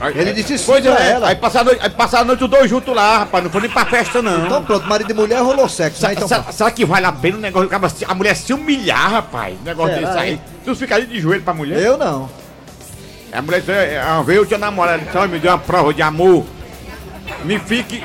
Aí- 0.00 0.16
Ele 0.18 0.32
disse 0.32 0.56
sim 0.56 0.64
Pois 0.66 0.82
pra 0.82 0.98
é, 1.04 1.10
ela. 1.12 1.28
Aí 1.28 1.36
passaram 1.36 1.62
a 1.62 1.64
noite, 1.72 1.84
aí 1.84 1.90
passaram 1.90 2.22
a 2.22 2.26
noite 2.26 2.44
os 2.44 2.50
dois 2.50 2.70
juntos 2.70 2.94
lá, 2.94 3.18
rapaz. 3.18 3.44
Não 3.44 3.50
foi 3.50 3.60
nem 3.60 3.70
pra 3.70 3.84
festa, 3.84 4.22
não. 4.22 4.46
Então 4.46 4.64
pronto, 4.64 4.86
marido 4.88 5.10
e 5.10 5.14
mulher 5.14 5.40
rolou 5.42 5.68
sexo, 5.68 6.02
né? 6.06 6.12
Então, 6.14 6.26
sa- 6.26 6.50
será 6.50 6.70
que 6.70 6.84
vale 6.86 7.04
a 7.06 7.12
pena 7.12 7.36
o 7.36 7.40
negócio? 7.40 7.70
A 8.08 8.14
mulher 8.14 8.34
se 8.34 8.52
humilhar, 8.54 9.10
rapaz. 9.10 9.54
Um 9.60 9.64
negócio 9.64 9.94
Será, 9.94 10.06
desse 10.08 10.18
aí. 10.18 10.30
hein? 10.32 10.40
Tu 10.64 10.74
ficaria 10.74 11.06
de 11.06 11.20
joelho 11.20 11.42
pra 11.42 11.52
mulher? 11.52 11.80
eu 11.82 11.98
não. 11.98 12.30
A 13.32 13.42
mulher 13.42 13.60
disse, 13.60 13.72
é, 13.72 14.02
uma 14.04 14.22
vez 14.24 14.38
eu 14.38 14.46
tinha 14.46 14.58
namorado, 14.58 14.94
ela 14.98 15.04
disse, 15.04 15.16
"Olha, 15.18 15.28
me 15.28 15.38
deu 15.38 15.52
uma 15.52 15.58
prova 15.58 15.92
de 15.94 16.02
amor. 16.02 16.44
Me 17.44 17.58
fique. 17.60 18.02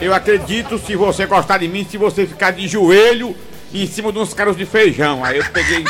Eu 0.00 0.14
acredito 0.14 0.78
se 0.78 0.96
você 0.96 1.26
gostar 1.26 1.58
de 1.58 1.68
mim, 1.68 1.86
se 1.88 1.98
você 1.98 2.26
ficar 2.26 2.50
de 2.52 2.66
joelho 2.66 3.36
em 3.72 3.86
cima 3.86 4.10
de 4.12 4.18
uns 4.18 4.32
caros 4.32 4.56
de 4.56 4.64
feijão. 4.64 5.24
Aí 5.24 5.38
eu 5.38 5.44
peguei 5.52 5.84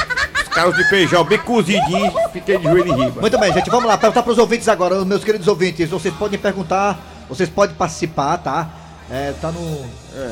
os 0.54 0.54
caros 0.54 0.76
de 0.76 0.88
feijão 0.88 1.24
bem 1.24 1.38
cozidinhos, 1.38 2.14
fiquei 2.32 2.56
de 2.58 2.62
joelho 2.62 2.92
em 2.92 3.06
riba. 3.06 3.20
Muito 3.20 3.36
bem, 3.38 3.52
gente, 3.52 3.68
vamos 3.68 3.86
lá, 3.86 3.98
perguntar 3.98 4.22
pros 4.22 4.38
ouvintes 4.38 4.68
agora, 4.68 4.94
os 4.94 5.04
meus 5.04 5.24
queridos 5.24 5.48
ouvintes. 5.48 5.90
Vocês 5.90 6.14
podem 6.14 6.38
perguntar, 6.38 6.96
vocês 7.28 7.48
podem 7.48 7.74
participar, 7.74 8.38
tá? 8.38 8.68
É, 9.10 9.34
tá 9.40 9.50
no 9.50 9.84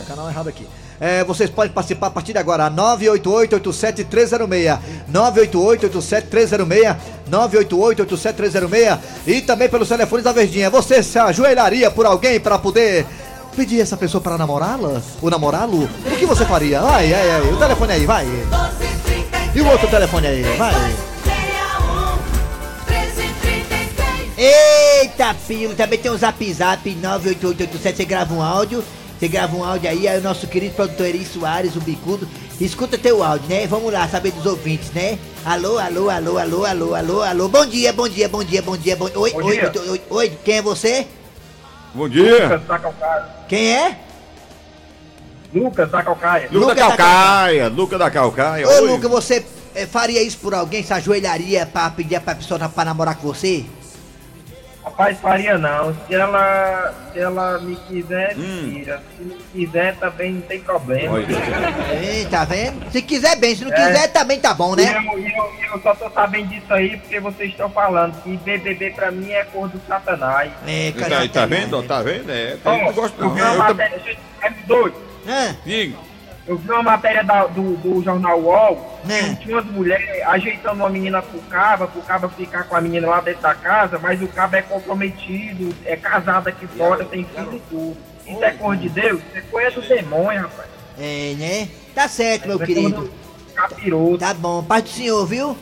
canal 0.06 0.30
errado 0.30 0.48
aqui. 0.48 0.64
É, 1.00 1.24
vocês 1.24 1.50
podem 1.50 1.72
participar 1.72 2.06
a 2.06 2.10
partir 2.10 2.32
de 2.32 2.38
agora. 2.38 2.70
988-87306. 2.70 4.78
988-87306. 5.12 6.96
988-87306. 7.28 8.98
E 9.26 9.40
também 9.40 9.68
pelos 9.68 9.88
telefones 9.88 10.24
da 10.24 10.30
Verdinha. 10.30 10.70
Você 10.70 11.02
se 11.02 11.18
ajoelharia 11.18 11.90
por 11.90 12.06
alguém 12.06 12.38
para 12.38 12.56
poder 12.56 13.04
pedir 13.56 13.80
essa 13.80 13.96
pessoa 13.96 14.20
para 14.20 14.38
namorá-la? 14.38 15.02
Ou 15.20 15.28
namorá-lo? 15.28 15.90
O 16.06 16.16
que 16.16 16.24
você 16.24 16.44
faria? 16.44 16.80
Vai, 16.80 17.10
vai, 17.10 17.26
vai. 17.26 17.52
O 17.52 17.56
telefone 17.56 17.92
aí, 17.94 18.06
vai. 18.06 18.24
E 19.54 19.60
o 19.60 19.68
outro 19.68 19.88
telefone 19.88 20.26
aí, 20.26 20.42
vai. 20.56 20.74
Eita, 24.36 25.34
filho, 25.34 25.74
também 25.74 25.98
tem 25.98 26.10
um 26.10 26.16
zap 26.16 26.52
zap 26.52 26.88
98887, 26.90 27.96
você 27.96 28.04
grava 28.04 28.32
um 28.34 28.42
áudio, 28.42 28.82
você 29.18 29.28
grava 29.28 29.54
um 29.54 29.62
áudio 29.62 29.90
aí, 29.90 30.08
aí 30.08 30.18
o 30.18 30.22
nosso 30.22 30.46
querido 30.46 30.74
produtor 30.74 31.06
Eri 31.06 31.24
Soares, 31.24 31.76
o 31.76 31.80
bicudo, 31.80 32.26
escuta 32.60 32.96
teu 32.96 33.22
áudio, 33.22 33.46
né? 33.48 33.66
Vamos 33.66 33.92
lá, 33.92 34.08
saber 34.08 34.32
dos 34.32 34.46
ouvintes, 34.46 34.90
né? 34.90 35.18
Alô, 35.44 35.78
alô, 35.78 36.08
alô, 36.08 36.38
alô, 36.38 36.64
alô, 36.64 36.94
alô, 36.94 37.22
alô, 37.22 37.48
bom 37.48 37.66
dia, 37.66 37.92
bom 37.92 38.08
dia, 38.08 38.28
bom 38.28 38.42
dia, 38.42 38.62
bom 38.62 38.76
dia, 38.76 38.96
bom 38.96 39.04
Oi, 39.14 39.30
Bom 39.32 39.44
oi, 39.44 39.58
dia. 39.58 39.72
oi, 39.76 39.88
oi, 39.90 40.02
oi, 40.10 40.38
quem 40.44 40.56
é 40.56 40.62
você? 40.62 41.06
Bom 41.94 42.08
dia. 42.08 42.60
Quem 43.48 43.70
é? 43.76 43.98
Lucas 45.54 45.90
da 45.90 46.02
Calcaia. 46.02 46.48
Luca 46.50 46.58
Luca 46.58 46.74
da 46.74 46.80
Calcaia, 46.96 47.68
Luca 47.68 47.98
da 47.98 48.10
Calcaia. 48.10 48.66
Ô, 48.68 48.70
Oi. 48.70 48.80
Luca, 48.90 49.08
você 49.08 49.44
eh, 49.74 49.86
faria 49.86 50.22
isso 50.22 50.38
por 50.38 50.54
alguém, 50.54 50.82
se 50.82 50.92
ajoelharia 50.92 51.66
pra 51.66 51.90
pedir 51.90 52.20
pra 52.20 52.34
pessoa 52.34 52.68
pra 52.68 52.84
namorar 52.84 53.16
com 53.16 53.26
você? 53.28 53.64
Rapaz, 54.84 55.16
faria 55.20 55.56
não. 55.58 55.94
Se 56.08 56.14
ela, 56.14 56.92
se 57.12 57.18
ela 57.20 57.58
me 57.60 57.76
quiser, 57.76 58.34
Hum. 58.36 58.68
tira. 58.72 59.00
Se 59.16 59.22
não 59.24 59.36
quiser, 59.52 59.94
também 59.96 60.32
não 60.32 60.40
tem 60.40 60.60
problema. 60.60 61.14
Olha. 61.14 61.26
Ei, 62.02 62.26
tá 62.26 62.44
vendo? 62.44 62.90
Se 62.90 63.00
quiser 63.00 63.36
bem, 63.36 63.54
se 63.54 63.64
não 63.64 63.72
É. 63.72 63.76
quiser 63.76 64.08
também 64.08 64.40
tá 64.40 64.52
bom, 64.52 64.74
né? 64.74 64.82
eu, 65.12 65.18
e 65.20 65.32
eu, 65.32 65.52
eu 65.74 65.80
só 65.82 65.94
tô 65.94 66.10
sabendo 66.10 66.48
disso 66.48 66.72
aí 66.74 66.96
porque 66.96 67.20
vocês 67.20 67.50
estão 67.50 67.70
falando 67.70 68.20
que 68.24 68.36
BBB 68.38 68.90
pra 68.90 69.12
mim 69.12 69.30
é 69.30 69.44
cor 69.44 69.68
do 69.68 69.80
satanás. 69.86 70.50
É, 70.66 70.90
Tá, 70.92 71.18
aí, 71.18 71.28
tá 71.28 71.46
vendo? 71.46 71.78
ó, 71.78 71.82
Tá 71.82 72.02
vendo? 72.02 72.28
É, 72.30 72.56
eu 72.64 72.78
não 72.78 72.92
gosto 72.92 73.14
eu 73.22 73.28
Eu 73.28 73.36
tam- 73.36 73.58
matéria, 73.58 73.98
gente, 74.00 74.18
é 75.26 75.54
Diga. 75.64 75.96
Eu 76.44 76.56
vi 76.58 76.68
uma 76.72 76.82
matéria 76.82 77.22
da- 77.22 77.46
do, 77.46 77.76
do 77.76 78.02
jornal 78.02 78.40
UOL, 78.40 79.00
É. 79.08 79.28
que 79.28 79.36
tinha 79.44 79.54
umas 79.56 79.64
mulheres 79.66 80.08
ajeitando 80.26 80.74
uma 80.82 80.88
menina 80.90 81.22
pro 81.22 81.38
caba, 81.42 81.86
pro 81.86 82.02
caba 82.02 82.28
ficar 82.28 82.64
com 82.64 82.74
a 82.74 82.80
menina 82.80 83.06
lá 83.08 83.20
dentro 83.20 83.42
da 83.42 83.54
casa, 83.54 83.96
mas 84.00 84.20
o 84.20 84.26
caba 84.26 84.56
é 84.56 84.62
comprometido, 84.62 85.72
é 85.84 85.94
casado 85.96 86.48
aqui 86.48 86.66
fora, 86.66 87.04
tem 87.04 87.24
filho 87.24 87.54
e 87.54 87.60
tudo. 87.70 87.96
Isso 88.26 88.42
é 88.44 88.50
cor 88.52 88.76
de 88.76 88.88
Deus? 88.88 89.20
Isso 89.20 89.38
é 89.38 89.40
coisa 89.42 89.70
do 89.80 89.86
demônio, 89.86 90.42
rapaz. 90.42 90.68
é, 90.98 91.34
né? 91.38 91.68
Tá 91.94 92.08
certo, 92.08 92.48
meu 92.48 92.60
é 92.60 92.66
querido. 92.66 92.92
cor 92.94 93.04
do 93.04 93.54
Capiroto. 93.54 94.18
Tá 94.18 94.34
bom, 94.34 94.64
paz 94.64 94.82
do 94.82 94.88
senhor, 94.90 95.26
viu? 95.26 95.56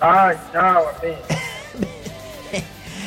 Ai, 0.00 0.38
tchau, 0.52 0.88
até. 0.88 1.14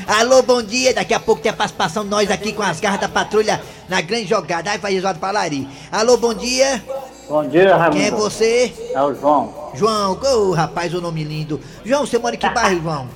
Alô, 0.08 0.42
bom 0.42 0.62
dia. 0.64 0.94
Daqui 0.94 1.14
a 1.14 1.20
pouco 1.20 1.42
tem 1.42 1.52
a 1.52 1.56
participação 1.56 2.04
de 2.04 2.10
nós 2.10 2.32
aqui 2.32 2.54
com 2.54 2.64
as 2.64 2.80
garras 2.80 3.02
da 3.02 3.10
patrulha 3.10 3.62
na 3.90 4.00
grande 4.02 4.28
jogada. 4.28 4.72
Ai, 4.72 4.78
vai 4.78 4.96
Eduardo 4.96 5.20
Palari. 5.20 5.68
Alô, 5.92 6.16
bom 6.18 6.34
dia. 6.34 6.82
Bom 7.28 7.46
dia, 7.48 7.76
Raimundo. 7.76 7.98
Quem 7.98 8.08
é 8.08 8.12
você? 8.12 8.92
É 8.94 9.02
o 9.04 9.14
João, 9.14 9.72
João. 9.74 10.18
Ô, 10.24 10.54
rapaz, 10.54 10.94
o 10.94 11.02
nome 11.02 11.24
lindo. 11.26 11.60
João, 11.84 12.06
você 12.06 12.18
mora 12.18 12.36
em 12.36 12.38
que 12.38 12.50
bairro, 12.50 12.82
João? 12.82 13.08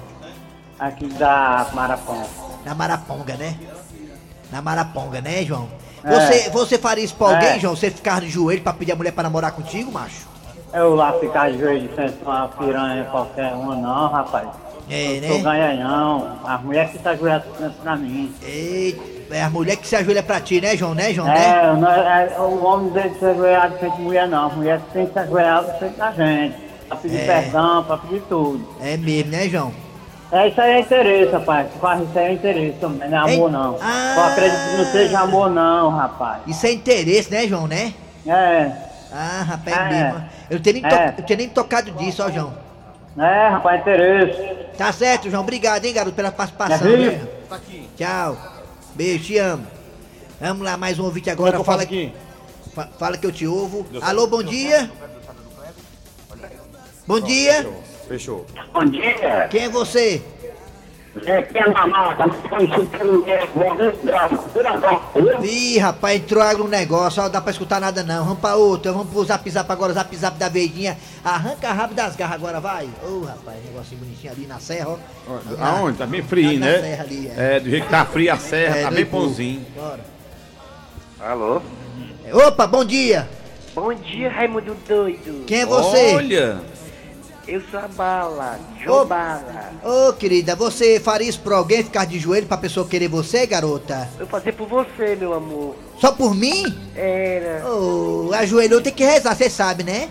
aqui 0.78 1.06
da 1.08 1.70
Marapão. 1.74 2.24
Na 2.66 2.74
Maraponga, 2.76 3.36
né? 3.36 3.56
Na 4.52 4.62
Maraponga, 4.62 5.22
né, 5.22 5.46
João? 5.46 5.70
É. 6.04 6.10
Você, 6.10 6.50
você 6.50 6.78
faria 6.78 7.04
isso 7.06 7.16
pra 7.16 7.28
alguém, 7.28 7.50
É. 7.50 7.60
João? 7.60 7.76
Você 7.76 7.90
ficar 7.92 8.22
no 8.22 8.28
joelho 8.28 8.62
pra 8.64 8.74
pedir 8.74 8.92
a 8.92 8.96
mulher 8.96 9.12
pra 9.14 9.24
namorar 9.24 9.52
contigo, 9.52 9.92
macho? 9.92 10.28
Eu 10.74 10.96
lá 10.96 11.14
ficar 11.20 11.52
de 11.52 11.60
joelho 11.60 11.88
de 11.88 11.94
frente 11.94 12.14
com 12.18 12.30
uma 12.32 12.48
piranha 12.48 13.06
qualquer 13.06 13.54
uma, 13.54 13.76
não, 13.76 14.10
rapaz. 14.10 14.48
É, 14.90 15.18
Eu 15.20 15.28
sou 15.28 15.38
né? 15.38 15.44
ganhanhão. 15.44 16.38
As 16.46 16.62
mulheres 16.62 16.92
que 16.92 17.00
tá 17.00 17.12
ajoelhando 17.12 17.44
pra 17.82 17.96
mim. 17.96 18.34
Eita, 18.44 19.02
é 19.36 19.42
a 19.44 19.50
mulher 19.50 19.78
que 19.78 19.88
se 19.88 19.96
ajoelha 19.96 20.22
pra 20.24 20.40
ti, 20.42 20.60
né, 20.60 20.76
João? 20.76 20.94
Né, 20.94 21.14
João? 21.14 21.28
Né? 21.28 21.46
É, 21.48 21.74
não 21.74 21.92
é, 21.92 22.30
é, 22.36 22.40
o 22.40 22.64
homem 22.66 22.90
dele 22.92 23.16
se 23.18 23.26
ajoelhar 23.26 23.70
de 23.72 23.78
frente 23.78 23.96
de 23.96 24.02
mulher, 24.02 24.28
não. 24.28 24.48
A 24.48 24.50
mulher 24.50 24.82
tem 24.92 25.06
que 25.06 25.14
se 25.14 25.20
ajoelhar 25.20 25.64
de 25.64 25.80
frente 25.80 25.96
da 25.98 26.12
gente. 26.12 26.56
Pra 26.88 26.98
pedir 26.98 27.18
É. 27.22 27.26
perdão, 27.26 27.84
pra 27.86 27.98
pedir 27.98 28.22
tudo. 28.28 28.68
É 28.82 28.98
mesmo, 28.98 29.32
né, 29.32 29.48
João? 29.48 29.72
É, 30.34 30.48
isso 30.48 30.60
aí 30.62 30.72
é 30.72 30.80
interesse, 30.82 31.32
rapaz. 31.32 31.68
Faz 31.80 32.02
isso 32.02 32.20
aí 32.20 32.26
é 32.26 32.34
interesse 32.34 32.78
também, 32.80 33.10
não 33.10 33.18
é 33.18 33.34
amor, 33.34 33.48
Ei. 33.50 33.54
não. 33.54 33.78
Ah. 33.82 34.14
Eu 34.18 34.24
acredito 34.26 34.60
que 34.72 34.78
não 34.78 34.86
seja 34.86 35.20
amor, 35.20 35.50
não, 35.50 35.90
rapaz. 35.90 36.40
Isso 36.48 36.66
é 36.66 36.72
interesse, 36.74 37.32
né, 37.32 37.48
João, 37.48 37.68
né? 37.68 37.94
É, 38.28 38.72
Ah, 39.14 39.44
rapaz, 39.44 39.76
é 39.78 39.80
É. 39.82 40.04
mesmo. 40.06 40.24
Eu 40.50 40.60
tinha 40.62 40.74
nem, 40.74 40.82
to- 40.84 40.96
É. 40.96 41.16
eu 41.18 41.24
tinha 41.26 41.38
nem 41.38 41.50
tocado 41.50 41.92
disso, 41.92 42.24
ó, 42.26 42.30
João. 42.32 42.54
é, 43.20 43.48
rapaz, 43.50 43.76
é 43.78 43.82
interesse. 43.82 44.61
Tá 44.82 44.92
certo, 44.92 45.30
João. 45.30 45.44
Obrigado, 45.44 45.86
hein, 45.86 45.94
garoto, 45.94 46.16
pela 46.16 46.32
participação. 46.32 46.88
É 46.88 46.98
né? 46.98 47.28
Tchau. 47.96 48.36
Beijo, 48.96 49.26
te 49.26 49.38
amo. 49.38 49.68
Vamos 50.40 50.64
lá, 50.64 50.76
mais 50.76 50.98
um 50.98 51.04
ouvinte 51.04 51.30
agora. 51.30 51.64
Fala 51.64 51.84
aqui. 51.84 52.12
Fala 52.98 53.16
que 53.16 53.28
eu 53.28 53.32
te 53.32 53.46
ouvo. 53.46 53.86
Alô, 54.02 54.26
bom 54.26 54.42
dia. 54.42 54.90
Bom 57.06 57.20
dia. 57.20 57.72
Fechou. 58.08 58.48
Bom 58.74 58.86
dia. 58.86 59.48
Quem 59.52 59.66
é 59.66 59.70
você? 59.70 60.20
É 61.26 61.46
é 61.54 61.70
mamata, 61.70 62.24
foi 62.48 62.68
chutando 62.68 63.26
Ih, 65.44 65.78
rapaz, 65.78 66.16
entrou 66.22 66.42
agro 66.42 66.64
no 66.64 66.70
negócio, 66.70 67.22
ó, 67.22 67.26
não 67.26 67.32
dá 67.32 67.42
pra 67.42 67.52
escutar 67.52 67.82
nada 67.82 68.02
não. 68.02 68.24
Vamos 68.24 68.40
pra 68.40 68.56
outra, 68.56 68.94
vamos 68.94 69.10
pro 69.12 69.24
zap 69.26 69.50
zap 69.50 69.70
agora, 69.70 69.92
zap 69.92 70.16
zap 70.16 70.38
da 70.38 70.48
verdinha. 70.48 70.98
Arranca 71.22 71.70
rápido 71.74 71.98
das 71.98 72.16
garras 72.16 72.36
agora, 72.36 72.62
vai. 72.62 72.88
Ô, 73.04 73.26
rapaz, 73.26 73.58
negocinho 73.66 74.00
bonitinho 74.00 74.32
ali 74.32 74.48
na 74.48 74.60
serra, 74.60 74.88
ó. 74.90 74.98
Na- 75.58 75.68
Aonde? 75.70 75.98
Tá 75.98 76.06
bem 76.06 76.24
frio, 76.24 76.58
na 76.60 76.66
né? 76.68 76.80
serra 76.80 77.04
ali, 77.04 77.28
é. 77.28 77.56
É, 77.56 77.60
do 77.60 77.70
jeito 77.70 77.84
que 77.84 77.90
tá 77.92 78.06
frio 78.06 78.34
a 78.34 78.38
serra, 78.38 78.78
É, 78.78 78.84
tá 78.84 78.92
bem 78.92 79.02
Ipu. 79.02 79.20
bonzinho. 79.20 79.66
Bora. 79.76 80.00
Alô? 81.20 81.62
É, 82.26 82.34
Opa, 82.36 82.66
bom 82.66 82.86
dia. 82.86 83.28
Bom 83.76 83.94
dia, 83.94 84.30
Raimundo 84.30 84.76
doido. 84.88 85.44
Quem 85.46 85.62
é 85.62 85.66
você? 85.66 86.16
Olha! 86.16 86.71
Eu 87.48 87.62
sou 87.72 87.80
a 87.80 87.88
Bala, 87.88 88.60
Ô. 88.80 88.84
João 88.84 89.06
Bala. 89.06 89.72
Ô, 89.84 90.14
querida, 90.14 90.56
você 90.56 91.00
faria 91.00 91.28
isso 91.28 91.40
pra 91.40 91.58
alguém 91.58 91.84
ficar 91.84 92.06
de 92.06 92.20
joelho 92.20 92.46
pra 92.48 92.56
pessoa 92.58 92.88
querer 92.88 93.08
você, 93.08 93.46
garota? 93.48 94.08
Eu 94.20 94.28
passei 94.28 94.52
por 94.52 94.68
você, 94.68 95.16
meu 95.16 95.34
amor. 95.34 95.76
Só 96.00 96.12
por 96.12 96.36
mim? 96.36 96.64
Era, 96.96 97.66
Ô, 97.68 98.32
ajoelhou 98.34 98.82
tem 98.82 98.94
que 98.94 99.04
rezar, 99.04 99.36
você 99.36 99.50
sabe, 99.50 99.84
né? 99.84 100.10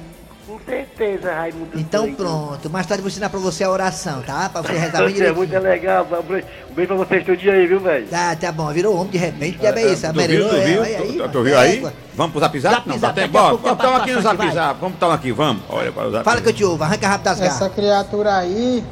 Com 0.50 0.58
certeza, 0.66 1.32
Raimundo 1.32 1.70
Então 1.76 2.02
doido. 2.02 2.16
pronto, 2.16 2.70
mais 2.70 2.84
tarde 2.86 3.00
eu 3.00 3.02
vou 3.04 3.08
ensinar 3.10 3.30
pra 3.30 3.38
você 3.38 3.62
a 3.62 3.70
oração, 3.70 4.20
tá? 4.22 4.48
Pra 4.48 4.62
você 4.62 4.72
rezar 4.72 5.04
bem 5.04 5.14
Você 5.14 5.24
é 5.26 5.32
muito 5.32 5.48
direitinho. 5.50 5.70
legal, 5.70 6.06
um 6.10 6.22
beijo- 6.22 6.46
pra 6.88 6.96
vocês 6.96 7.24
todo 7.24 7.36
dia 7.36 7.52
aí, 7.52 7.66
viu, 7.66 7.78
velho? 7.78 8.06
Tá, 8.08 8.34
tá 8.34 8.50
bom, 8.50 8.66
virou 8.72 8.94
homem 8.96 9.10
de 9.12 9.18
repente, 9.18 9.58
já 9.62 9.68
é 9.70 9.86
isso, 9.92 10.02
tu 10.02 10.06
amarelou, 10.10 10.50
viu, 10.50 10.58
tu 10.58 10.62
é, 10.62 10.66
viu? 10.66 10.82
Tu- 10.82 10.84
aí, 10.84 11.18
tu- 11.18 11.28
Tu 11.28 11.42
viu 11.42 11.58
aí? 11.58 11.86
Vamos 12.14 12.32
pro 12.32 12.40
zap 12.40 12.58
zap? 12.60 12.74
Zap, 12.74 12.88
Não, 12.88 12.98
zap, 12.98 13.14
tem 13.14 13.24
daqui 13.24 13.36
a 13.36 13.40
bora. 13.40 13.56
Vamos 13.56 13.84
uma 13.84 13.96
aqui 13.98 14.12
no 14.12 14.20
zap 14.22 14.50
zap. 14.52 14.80
Vamos 14.80 14.94
estar 14.94 15.14
aqui, 15.14 15.32
vamos. 15.32 15.62
Olha 15.68 15.92
para 15.92 16.08
o 16.08 16.10
zap. 16.10 16.24
Fala 16.24 16.40
que 16.40 16.48
eu 16.48 16.52
te 16.52 16.64
ouvo, 16.64 16.82
arranca 16.82 17.06
rápido 17.06 17.24
das 17.24 17.38
garras. 17.38 17.56
Essa 17.56 17.70
criatura 17.70 18.36
aí, 18.36 18.82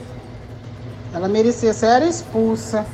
ela 1.12 1.28
merecia 1.28 1.72
ser 1.74 2.02
expulsa. 2.02 2.86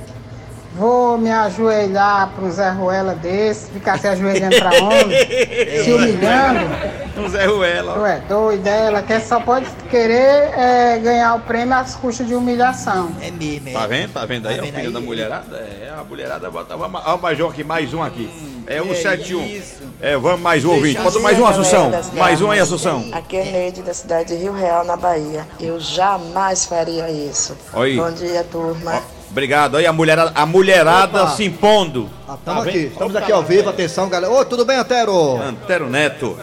Vou 0.77 1.17
me 1.17 1.31
ajoelhar 1.31 2.31
para 2.35 2.45
um 2.45 2.51
Zé 2.51 2.69
Ruela 2.71 3.15
desse, 3.15 3.71
ficar 3.71 3.97
se 3.97 4.09
ajoelhando 4.09 4.57
pra 4.57 4.71
homem, 4.83 5.07
se 5.85 5.93
humilhando. 5.93 7.04
Um 7.19 7.29
Zé 7.29 7.47
Ruela. 7.47 7.95
Tu 7.95 8.05
é 8.07 8.21
doido, 8.29 8.67
ela 8.67 9.03
quer, 9.03 9.21
só 9.21 9.41
pode 9.41 9.67
querer 9.89 10.51
é, 10.59 10.99
ganhar 10.99 11.35
o 11.35 11.41
prêmio 11.41 11.75
às 11.75 11.95
custas 11.95 12.27
de 12.27 12.35
humilhação. 12.35 13.13
É 13.21 13.31
mesmo, 13.31 13.69
é. 13.69 13.73
Tá 13.73 13.87
vendo? 13.87 14.13
Tá 14.13 14.27
vendo 14.27 14.49
aí? 14.49 14.57
Tá 14.57 14.63
o 14.63 14.65
vendo 14.67 14.75
filho 14.75 14.89
aí? 14.89 14.93
da 14.93 15.01
mulherada? 15.01 15.57
É, 15.57 15.93
a 15.97 16.03
mulherada 16.03 16.51
bota. 16.51 16.77
Vamos, 16.77 17.01
ó, 17.05 17.17
mais 17.17 17.39
um 17.39 17.49
aqui, 17.49 17.63
mais 17.63 17.95
um 17.95 18.03
aqui. 18.03 18.29
É 18.67 18.83
o 18.83 18.91
é 18.91 18.95
71. 18.95 19.47
isso. 19.47 19.83
É, 20.01 20.17
vamos 20.17 20.41
mais 20.41 20.65
um 20.65 20.71
ouvinte. 20.73 21.01
Bota 21.01 21.21
mais 21.21 21.39
um, 21.39 21.47
Assunção. 21.47 21.93
Mais 22.15 22.43
um 22.43 22.51
aí. 22.51 22.59
Assunção. 22.59 23.05
Aqui 23.13 23.37
é 23.37 23.45
Neide 23.45 23.83
da 23.83 23.95
cidade 23.95 24.37
de 24.37 24.43
Rio 24.43 24.53
Real, 24.53 24.85
na 24.85 24.97
Bahia. 24.97 25.47
Eu 25.61 25.79
jamais 25.79 26.65
faria 26.65 27.11
isso. 27.11 27.57
Oi. 27.75 27.97
Bom 27.97 28.11
dia, 28.11 28.45
turma. 28.51 29.03
Obrigado. 29.31 29.77
Aí 29.77 29.87
a 29.87 29.93
mulherada, 29.93 30.33
a 30.35 30.47
mulherada 30.47 31.25
Opa. 31.25 31.33
se 31.33 31.45
impondo. 31.45 32.09
Ah, 32.27 32.33
Tá 32.33 32.53
Estamos 32.53 32.67
aqui, 32.69 32.79
estamos 32.79 33.17
aqui 33.17 33.33
ao 33.33 33.43
vivo, 33.43 33.69
atenção, 33.69 34.09
galera. 34.09 34.33
Ô, 34.33 34.45
tudo 34.45 34.65
bem, 34.65 34.77
Antero? 34.77 35.37
Antero 35.43 35.89
Neto. 35.91 36.39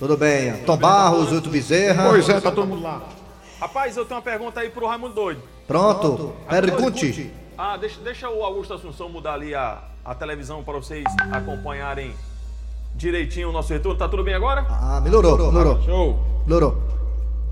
Tudo 0.00 0.16
bem. 0.16 0.56
Tom 0.64 0.78
Barros, 0.78 1.30
Hilton 1.30 1.50
Bezerra. 1.50 2.08
Pois 2.08 2.26
é, 2.26 2.40
tá 2.40 2.50
todo 2.50 2.66
mundo 2.66 2.82
lá. 2.82 3.02
Rapaz, 3.60 3.94
eu 3.98 4.06
tenho 4.06 4.16
uma 4.16 4.22
pergunta 4.22 4.58
aí 4.58 4.70
pro 4.70 4.86
Raimundo 4.86 5.14
Doido. 5.14 5.42
Pronto. 5.68 6.34
Pergunte. 6.48 7.30
Ah, 7.58 7.76
deixa, 7.76 8.00
deixa 8.00 8.30
o 8.30 8.42
Augusto 8.42 8.72
Assunção 8.72 9.10
mudar 9.10 9.34
ali 9.34 9.54
a, 9.54 9.82
a 10.02 10.14
televisão 10.14 10.64
para 10.64 10.72
vocês 10.78 11.04
acompanharem 11.30 12.14
direitinho 12.94 13.50
o 13.50 13.52
nosso 13.52 13.74
retorno. 13.74 13.98
Tá 13.98 14.08
tudo 14.08 14.24
bem 14.24 14.32
agora? 14.32 14.64
Ah, 14.70 15.02
melhorou, 15.02 15.36
melhorou. 15.52 15.82
Show. 15.82 16.18
Melhorou. 16.46 16.82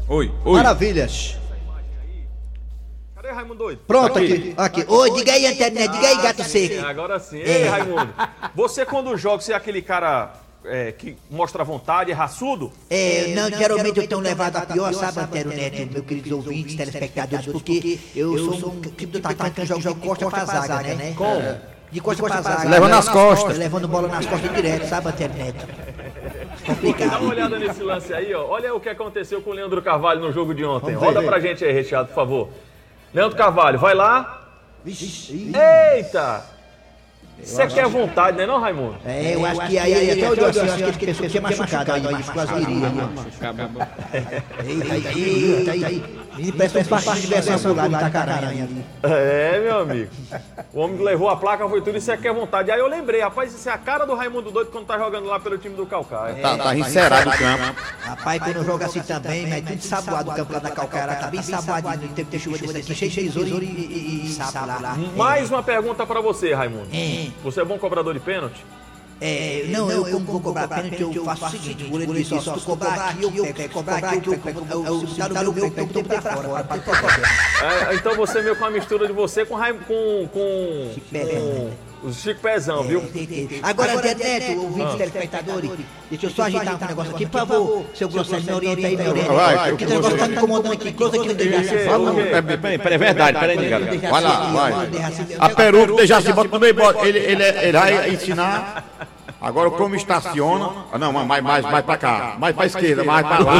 Oi, 0.09 0.33
oi. 0.43 0.57
Maravilhas. 0.57 1.37
Cadê 3.15 3.31
Raimundo 3.31 3.59
Doido? 3.59 3.83
Pronto 3.87 4.19
aqui. 4.19 4.55
Aqui. 4.57 4.87
Ô, 4.89 5.07
diga 5.11 5.33
aí, 5.33 5.45
Antônio, 5.45 5.87
diga 5.93 6.07
aí, 6.07 6.23
gato 6.23 6.43
seco. 6.45 6.87
Agora 6.87 7.21
sim. 7.21 7.43
É. 7.43 7.59
Ei, 7.59 7.65
Raimundo. 7.69 8.15
Você 8.55 8.87
quando 8.87 9.15
joga, 9.19 9.43
você 9.43 9.53
é 9.53 9.57
aquele 9.57 9.83
cara 9.83 10.33
é, 10.65 10.93
que 10.93 11.17
mostra 11.31 11.65
vontade, 11.65 12.11
é 12.11 12.15
raçudo? 12.15 12.73
É, 12.91 13.35
não, 13.35 13.49
geralmente 13.51 13.99
eu 13.99 14.09
tenho 14.09 14.21
levado 14.21 14.57
a 14.57 14.61
pior, 14.63 14.93
sabe, 14.93 15.21
Antero 15.21 15.51
Neto, 15.51 15.93
meu 15.93 16.03
queridos 16.03 16.33
ouvintes, 16.33 16.75
telespectadores, 16.75 17.47
porque 17.47 17.99
eu 18.15 18.37
sou 18.39 18.71
um 18.71 18.81
tipo 18.81 19.19
do 19.19 19.27
atacante 19.27 19.61
que 19.61 19.67
joga 19.67 19.95
de 19.95 20.07
costa 20.07 20.31
pra 20.31 20.45
zaga, 20.45 20.95
né? 20.95 21.15
Como? 21.17 21.59
De 21.91 22.01
costa 22.01 22.23
pra 22.23 22.43
zaga. 22.43 22.69
Levando 22.69 22.91
nas 22.91 23.09
costas. 23.09 23.57
Levando 23.59 23.89
bola 23.89 24.09
nas 24.09 24.27
costas 24.27 24.55
direto, 24.55 24.87
sabe, 24.87 25.09
Antero 25.09 25.35
Neto? 25.35 25.67
Dá 26.69 26.75
Complicado. 26.75 27.21
uma 27.23 27.31
olhada 27.31 27.59
nesse 27.59 27.83
lance 27.83 28.13
aí, 28.13 28.35
ó. 28.35 28.45
Olha 28.47 28.75
o 28.75 28.81
que 28.81 28.91
aconteceu 28.91 29.41
com 29.41 29.51
o 29.51 29.53
Leandro 29.55 29.81
Carvalho 29.81 30.21
no 30.21 30.31
jogo 30.31 30.55
de 30.55 30.65
ontem. 30.65 30.95
Roda 30.95 31.23
pra 31.23 31.41
gente 31.41 31.65
aí, 31.65 31.73
recheado, 31.73 32.09
por 32.09 32.15
favor. 32.15 32.49
Leandro 33.15 33.39
Carvalho, 33.39 33.79
vai 33.79 33.95
lá. 33.95 34.47
Eita! 34.85 36.58
Você 37.43 37.67
quer 37.69 37.87
vontade, 37.89 38.37
né, 38.37 38.47
não, 38.47 38.61
Raimundo? 38.61 38.97
É, 39.05 39.35
eu 39.35 39.47
acho 39.47 39.61
que 39.69 39.79
aí 39.79 40.11
até 40.11 40.31
olhou 40.31 40.47
assim, 40.49 40.59
eu 40.59 40.65
acho 40.89 40.99
que 40.99 41.05
ele 41.05 41.15
pensou 41.15 41.23
que 41.25 41.31
tinha 41.31 41.41
machucado 41.43 41.93
aí, 41.93 42.15
as 42.15 42.51
virilhas 42.51 42.85
ali, 42.85 42.99
ó. 43.01 43.09
Eita, 44.65 44.95
eita, 44.95 45.09
eita, 45.71 45.77
eita. 45.87 46.28
Ele 46.39 46.53
parece 46.53 46.79
um 46.79 46.85
parque 46.85 47.13
de 47.15 47.21
diversão 47.23 47.75
lá, 47.75 47.89
tá 47.89 48.11
caranha 48.11 48.65
ali. 48.65 48.85
É, 49.03 49.61
meu 49.61 49.81
amigo. 49.81 50.11
O 50.73 50.81
homem 50.81 50.97
que 50.97 51.03
levou 51.03 51.29
a 51.29 51.37
placa 51.37 51.69
foi 51.69 51.81
tudo 51.81 51.97
e 51.97 52.01
você 52.01 52.17
quer 52.17 52.33
vontade. 52.33 52.71
Aí 52.71 52.79
eu 52.79 52.87
lembrei, 52.87 53.21
rapaz, 53.21 53.55
isso 53.55 53.69
é 53.69 53.73
a 53.73 53.79
cara 53.79 54.05
do 54.05 54.15
Raimundo 54.15 54.51
Doido 54.51 54.71
quando 54.71 54.87
tá 54.87 54.99
jogando 54.99 55.27
lá 55.27 55.41
pelo 55.41 55.59
time 55.59 55.75
do 55.75 55.87
Calcaia. 55.87 56.37
Tá, 56.37 56.57
tá 56.57 56.77
encerado 56.77 57.29
o 57.29 57.39
campo. 57.39 57.81
Rapaz, 58.01 58.43
quando 58.43 58.65
joga 58.65 58.87
assim 58.87 59.01
também, 59.01 59.47
mas 59.47 59.65
tudo 59.65 59.83
saboado 59.83 60.31
o 60.31 60.35
campo 60.35 60.53
lá 60.53 60.59
da 60.59 60.71
Calcaia, 60.71 61.15
tá 61.17 61.27
bem 61.29 61.43
saboadinho, 61.43 62.13
tempo 62.13 62.31
de 62.31 62.39
chuva 62.39 62.59
desse 62.59 62.93
aqui, 62.93 62.95
cheio 62.95 63.31
de 63.31 63.39
tesouro 63.39 63.65
e, 63.65 64.29
sapo 64.29 64.67
lá. 64.67 64.97
Mais 65.17 65.51
uma 65.51 65.63
pergunta 65.63 66.07
pra 66.07 66.21
você, 66.21 66.55
Raimundo. 66.55 66.89
É. 66.93 67.29
Você 67.43 67.61
é 67.61 67.65
bom 67.65 67.79
cobrador 67.79 68.15
de 68.15 68.21
pênalti? 68.21 68.65
É, 69.21 69.65
não, 69.71 69.91
eu 69.91 70.05
como 70.13 70.25
vou 70.27 70.41
cobrar 70.41 70.69
pênalti, 70.69 71.01
eu 71.17 71.25
faço 71.25 71.47
o 71.47 71.51
seguinte, 71.51 71.85
o 71.85 71.89
goleiro 71.89 72.15
disse, 72.15 72.35
ó, 72.35 72.39
se 72.41 72.51
tu 72.53 72.61
cobrar 72.61 73.09
aqui, 73.11 73.25
eu 73.37 73.53
pego, 73.53 73.73
cobrar 73.75 73.97
aqui, 73.97 74.29
eu 74.29 74.39
pego, 74.39 74.67
eu, 74.71 75.07
se 75.09 75.17
tá 75.17 75.29
no 75.43 75.53
meu, 75.53 75.65
eu 75.65 75.71
pego, 75.73 75.93
tem 75.93 76.03
que 76.05 76.09
pra 76.09 76.23
fora, 76.23 76.65
pra 76.65 76.77
É, 77.91 77.95
então 77.97 78.15
você 78.15 78.39
é 78.39 78.43
meio 78.43 78.57
com 78.57 78.65
a 78.65 78.71
mistura 78.71 79.09
de 79.09 79.13
você 79.13 79.45
com 79.45 79.57
Raim- 79.57 79.79
com 79.89 80.29
com, 80.33 80.89
com 81.11 81.71
o 82.09 82.13
Chico 82.13 82.41
Pezão, 82.41 82.85
viu? 82.85 83.03
Agora, 83.61 83.97
Neto, 83.97 84.61
ouvintes 84.63 84.95
Ah. 84.95 84.97
telespectadores, 84.99 85.71
deixa 86.09 86.27
eu 86.27 86.31
só 86.31 86.43
ajeitar 86.45 86.77
um 86.81 86.87
negócio 86.87 87.13
aqui, 87.13 87.27
por 87.27 87.39
favor, 87.41 87.85
seu 87.95 88.09
Grosselho, 88.09 88.45
me 88.45 88.53
orienta 88.53 88.87
aí, 88.87 88.97
me 88.97 89.09
orienta. 89.09 89.33
Vai, 89.33 89.69
Porque 89.71 89.85
o 89.85 89.89
negócio 89.89 90.17
tá 90.17 90.29
me 90.29 90.37
incomodando 90.37 90.73
aqui, 90.75 90.93
close 90.93 91.19
aqui 91.19 91.29
no 91.29 91.35
Dejaci. 91.35 91.69
Peraí, 91.71 92.79
peraí, 92.79 92.95
é 92.95 92.99
verdade, 92.99 93.39
peraí, 93.41 93.69
galera. 93.69 94.11
Vai 94.11 94.23
lá, 94.23 94.53
vai. 94.53 94.73
A 95.41 95.49
peruca 95.51 95.95
deixa 95.97 96.21
se 96.21 96.33
bota 96.33 96.49
no 96.51 96.61
meio, 96.61 96.77
ele 97.05 97.73
vai 97.73 98.11
ensinar. 98.11 99.08
Agora 99.41 99.71
como 99.71 99.95
estaciona. 99.95 100.71
Ah, 100.93 100.99
não, 100.99 101.13
mais, 101.13 101.43
mais, 101.43 101.65
mais 101.65 101.85
pra 101.85 101.97
cá. 101.97 102.35
Mais 102.39 102.55
pra 102.57 102.67
esquerda, 102.67 103.05
mais 103.05 103.27
pra 103.27 103.39
lá. 103.39 103.55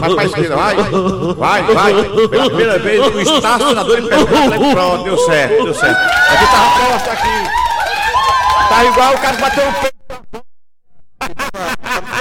Mais 0.00 0.14
pra 0.14 0.24
esquerda, 0.24 0.56
vai. 0.56 0.76
Vai, 1.34 1.62
vai. 1.74 1.94
Pela 2.28 2.44
primeira 2.46 2.78
vez 2.78 3.06
o 3.14 3.20
estacionador 3.20 4.02
pegou 4.08 4.68
o 4.70 4.72
Pronto, 4.74 5.04
deu 5.04 5.18
certo, 5.18 5.64
deu 5.64 5.74
certo. 5.74 5.96
Aqui 5.98 6.46
tava 6.52 6.90
posta 6.90 7.12
aqui. 7.12 8.68
Tá 8.68 8.84
igual 8.84 9.14
o 9.14 9.18
cara 9.18 9.36
que 9.36 9.42
bateu 9.42 9.68
o 9.68 9.72
pé. 9.72 9.90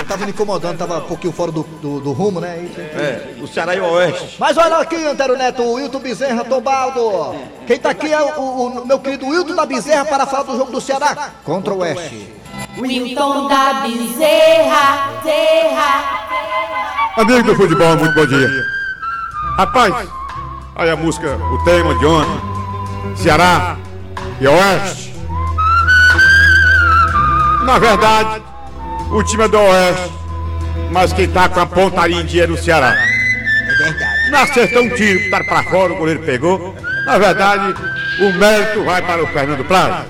Tava 0.07 0.25
me 0.25 0.31
incomodando, 0.31 0.77
tava 0.77 0.97
um 0.99 1.01
pouquinho 1.07 1.33
fora 1.33 1.51
do, 1.51 1.63
do, 1.63 1.99
do 1.99 2.11
rumo, 2.13 2.39
né? 2.39 2.69
É, 2.77 3.33
o 3.41 3.47
Ceará 3.47 3.75
e 3.75 3.79
o 3.79 3.85
Oeste. 3.93 4.35
Mas 4.39 4.57
olha 4.57 4.77
aqui, 4.77 4.95
Antero 4.95 5.35
Neto, 5.37 5.61
o 5.63 5.73
Wilton 5.73 5.99
Bezerra, 5.99 6.43
Tombaldo. 6.45 7.35
Quem 7.65 7.79
tá 7.79 7.89
aqui 7.89 8.11
é 8.13 8.21
o, 8.21 8.39
o- 8.41 8.81
o 8.81 8.85
meu 8.85 8.99
querido 8.99 9.25
Wilton 9.27 9.55
da 9.55 9.65
Bezerra 9.65 10.05
para 10.05 10.25
falar 10.25 10.43
do 10.43 10.57
jogo 10.57 10.71
do 10.71 10.79
Ceará 10.81 11.31
contra 11.43 11.73
o 11.73 11.79
Oeste. 11.79 12.32
Wilton 12.77 13.47
da 13.47 13.81
Bezerra, 13.81 15.11
Zerra. 15.23 16.23
Amigo 17.17 17.43
do 17.43 17.55
futebol, 17.55 17.95
muito 17.97 18.15
bom 18.15 18.25
dia. 18.25 18.49
Rapaz, 19.57 20.09
olha 20.75 20.93
a 20.93 20.95
música, 20.95 21.35
o 21.35 21.63
tema 21.63 21.93
de 21.95 22.05
ontem. 22.05 22.41
Ceará 23.15 23.77
e 24.41 24.47
Oeste. 24.47 25.13
Na 27.63 27.77
verdade, 27.77 28.41
o 29.11 29.23
time 29.23 29.43
é 29.43 29.47
do 29.47 29.59
Oeste, 29.59 30.11
mas 30.91 31.13
quem 31.13 31.29
tá 31.29 31.47
com 31.47 31.59
a 31.59 31.65
pontaria 31.65 32.19
em 32.19 32.25
dia 32.25 32.45
é 32.45 32.47
do 32.47 32.57
Ceará. 32.57 32.95
Não 34.31 34.39
acertou 34.39 34.83
um 34.83 34.89
tiro, 34.89 35.29
tá 35.29 35.43
pra 35.43 35.63
fora, 35.63 35.93
o 35.93 35.97
goleiro 35.97 36.21
pegou. 36.21 36.75
Na 37.05 37.17
verdade, 37.17 37.75
o 38.19 38.33
mérito 38.33 38.83
vai 38.83 39.01
para 39.01 39.23
o 39.23 39.27
Fernando 39.27 39.63
Prazo. 39.65 40.05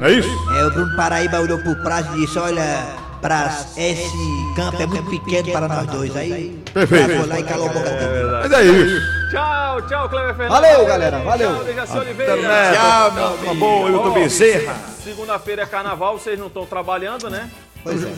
Não 0.00 0.08
é 0.08 0.12
isso? 0.12 0.28
É, 0.56 0.64
o 0.64 0.70
Bruno 0.70 0.96
Paraíba 0.96 1.40
olhou 1.40 1.58
pro 1.58 1.76
prazo 1.82 2.16
e 2.16 2.24
disse, 2.24 2.38
olha, 2.38 2.86
Praz, 3.20 3.76
esse 3.76 4.08
campo 4.56 4.82
é 4.82 4.86
muito 4.86 5.10
pequeno 5.10 5.52
para 5.52 5.68
nós 5.68 5.86
dois. 5.88 6.16
Aí, 6.16 6.58
Perfeito. 6.72 7.18
Foi 7.18 7.26
lá 7.26 7.38
e 7.38 7.44
calou 7.44 7.68
a 7.68 7.72
boca 7.72 7.90
dele. 7.90 8.30
Mas 8.42 8.52
é 8.52 8.62
isso. 8.64 9.30
Tchau, 9.30 9.82
tchau, 9.82 10.08
Cleber 10.08 10.34
Fernandes. 10.34 10.60
Valeu, 10.60 10.86
galera, 10.86 11.18
valeu. 11.18 11.54
Tchau, 11.54 11.64
Dejaci 11.64 11.98
Oliveira. 11.98 12.36
Tchau, 12.72 13.12
meu 13.12 13.26
amigo. 13.26 13.42
Acabou, 13.42 13.84
Wilton 13.84 14.10
Ó, 14.10 14.14
Bezerra. 14.14 14.76
Segunda-feira 15.04 15.62
é 15.62 15.66
carnaval, 15.66 16.18
vocês 16.18 16.38
não 16.38 16.46
estão 16.46 16.64
trabalhando, 16.64 17.28
né? 17.28 17.50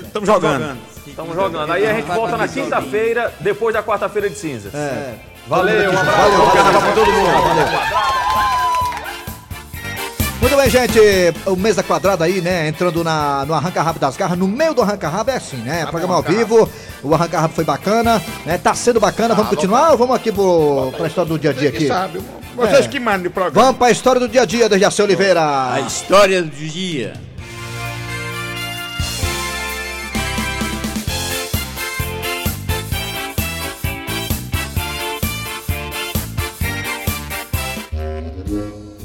Estamos 0.04 0.26
jogando. 0.28 0.78
Estamos 1.04 1.34
jogando. 1.34 1.72
Aí 1.72 1.84
a 1.84 1.94
gente 1.94 2.06
volta 2.06 2.36
na 2.36 2.46
quinta-feira, 2.46 3.32
depois 3.40 3.74
da 3.74 3.82
quarta-feira 3.82 4.30
de 4.30 4.38
cinzas. 4.38 4.72
É. 4.72 5.14
Valeu, 5.48 5.90
um 5.90 5.98
abraço. 5.98 6.30
Valeu, 6.30 6.50
carnaval 6.52 6.82
pra 6.82 6.92
todo 6.92 7.12
mundo. 7.12 8.51
Muito 10.42 10.56
bem, 10.56 10.68
gente. 10.68 10.98
O 11.46 11.54
Mesa 11.54 11.84
Quadrada 11.84 12.24
aí, 12.24 12.40
né? 12.40 12.66
Entrando 12.66 13.04
na, 13.04 13.44
no 13.46 13.54
Arranca 13.54 13.80
Rabo 13.80 14.00
das 14.00 14.16
Garras. 14.16 14.36
No 14.36 14.48
meio 14.48 14.74
do 14.74 14.82
Arranca 14.82 15.08
Rabo 15.08 15.30
é 15.30 15.36
assim, 15.36 15.58
né? 15.58 15.86
Programa 15.86 16.16
ao 16.16 16.22
vivo. 16.22 16.68
O 17.00 17.14
Arranca 17.14 17.38
Rabo 17.38 17.54
foi 17.54 17.64
bacana, 17.64 18.20
né? 18.44 18.58
Tá 18.58 18.74
sendo 18.74 18.98
bacana. 18.98 19.36
Vamos 19.36 19.50
continuar 19.50 19.92
ou 19.92 19.96
vamos 19.98 20.16
aqui 20.16 20.32
pro, 20.32 20.92
pra 20.96 21.06
história 21.06 21.28
do 21.28 21.38
dia 21.38 21.50
a 21.50 21.52
dia 21.52 21.68
aqui? 21.68 21.86
sabe, 21.86 22.20
vocês 22.56 22.86
É. 22.86 22.88
que 22.88 22.98
mandam 22.98 23.28
o 23.28 23.30
programa. 23.30 23.66
Vamos 23.66 23.78
pra 23.78 23.90
história 23.92 24.20
do 24.20 24.28
dia 24.28 24.42
a 24.42 24.44
dia, 24.44 24.68
Dejaci 24.68 25.00
Oliveira. 25.00 25.72
A 25.74 25.80
história 25.80 26.42
do 26.42 26.50
dia. 26.50 27.12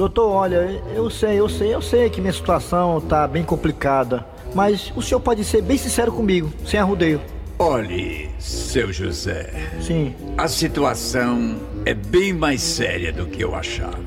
Doutor, 0.07 0.31
olha, 0.31 0.81
eu 0.95 1.09
sei, 1.09 1.37
eu 1.37 1.49
sei, 1.49 1.75
eu 1.75 1.81
sei 1.81 2.09
que 2.09 2.21
minha 2.21 2.31
situação 2.31 3.01
tá 3.01 3.27
bem 3.27 3.43
complicada. 3.43 4.25
Mas 4.55 4.89
o 4.95 5.01
senhor 5.01 5.19
pode 5.19 5.43
ser 5.43 5.61
bem 5.61 5.77
sincero 5.77 6.13
comigo, 6.13 6.49
sem 6.65 6.79
arrudeio. 6.79 7.19
Olhe, 7.59 8.29
seu 8.39 8.93
José. 8.93 9.51
Sim. 9.81 10.15
A 10.37 10.47
situação 10.47 11.57
é 11.85 11.93
bem 11.93 12.31
mais 12.31 12.61
séria 12.61 13.11
do 13.11 13.25
que 13.25 13.43
eu 13.43 13.53
achava. 13.53 13.99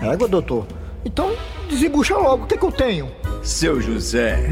Égua, 0.00 0.26
doutor. 0.26 0.66
Então, 1.04 1.30
desembucha 1.68 2.16
logo, 2.16 2.44
o 2.44 2.46
que, 2.46 2.56
que 2.56 2.64
eu 2.64 2.72
tenho? 2.72 3.12
Seu 3.42 3.82
José, 3.82 4.48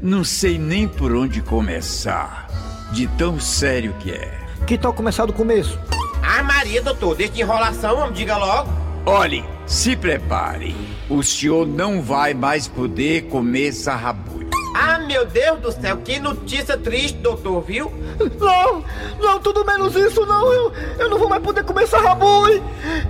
não 0.00 0.24
sei 0.24 0.58
nem 0.58 0.88
por 0.88 1.14
onde 1.14 1.42
começar, 1.42 2.48
de 2.90 3.06
tão 3.18 3.38
sério 3.38 3.94
que 4.00 4.10
é. 4.10 4.32
Que 4.66 4.78
tal 4.78 4.94
começar 4.94 5.26
do 5.26 5.32
começo? 5.34 5.78
Ah, 6.22 6.42
Maria, 6.42 6.80
doutor, 6.80 7.16
deixa 7.16 7.34
de 7.34 7.42
enrolação, 7.42 7.96
vamos, 7.96 8.16
diga 8.16 8.38
logo. 8.38 8.81
Olhe, 9.04 9.44
se 9.66 9.96
prepare. 9.96 10.76
O 11.10 11.24
senhor 11.24 11.66
não 11.66 12.00
vai 12.00 12.34
mais 12.34 12.68
poder 12.68 13.22
comer 13.22 13.72
sarrabulho. 13.72 14.50
Ah, 14.76 15.00
meu 15.00 15.26
Deus 15.26 15.58
do 15.58 15.72
céu, 15.72 15.96
que 15.98 16.20
notícia 16.20 16.78
triste, 16.78 17.18
doutor, 17.18 17.62
viu? 17.62 17.92
Não, 18.38 18.84
não, 19.20 19.40
tudo 19.40 19.64
menos 19.64 19.96
isso, 19.96 20.24
não. 20.24 20.52
Eu, 20.52 20.72
eu 21.00 21.10
não 21.10 21.18
vou 21.18 21.28
mais 21.28 21.42
poder 21.42 21.64
comer 21.64 21.86
sarrabui. 21.88 22.62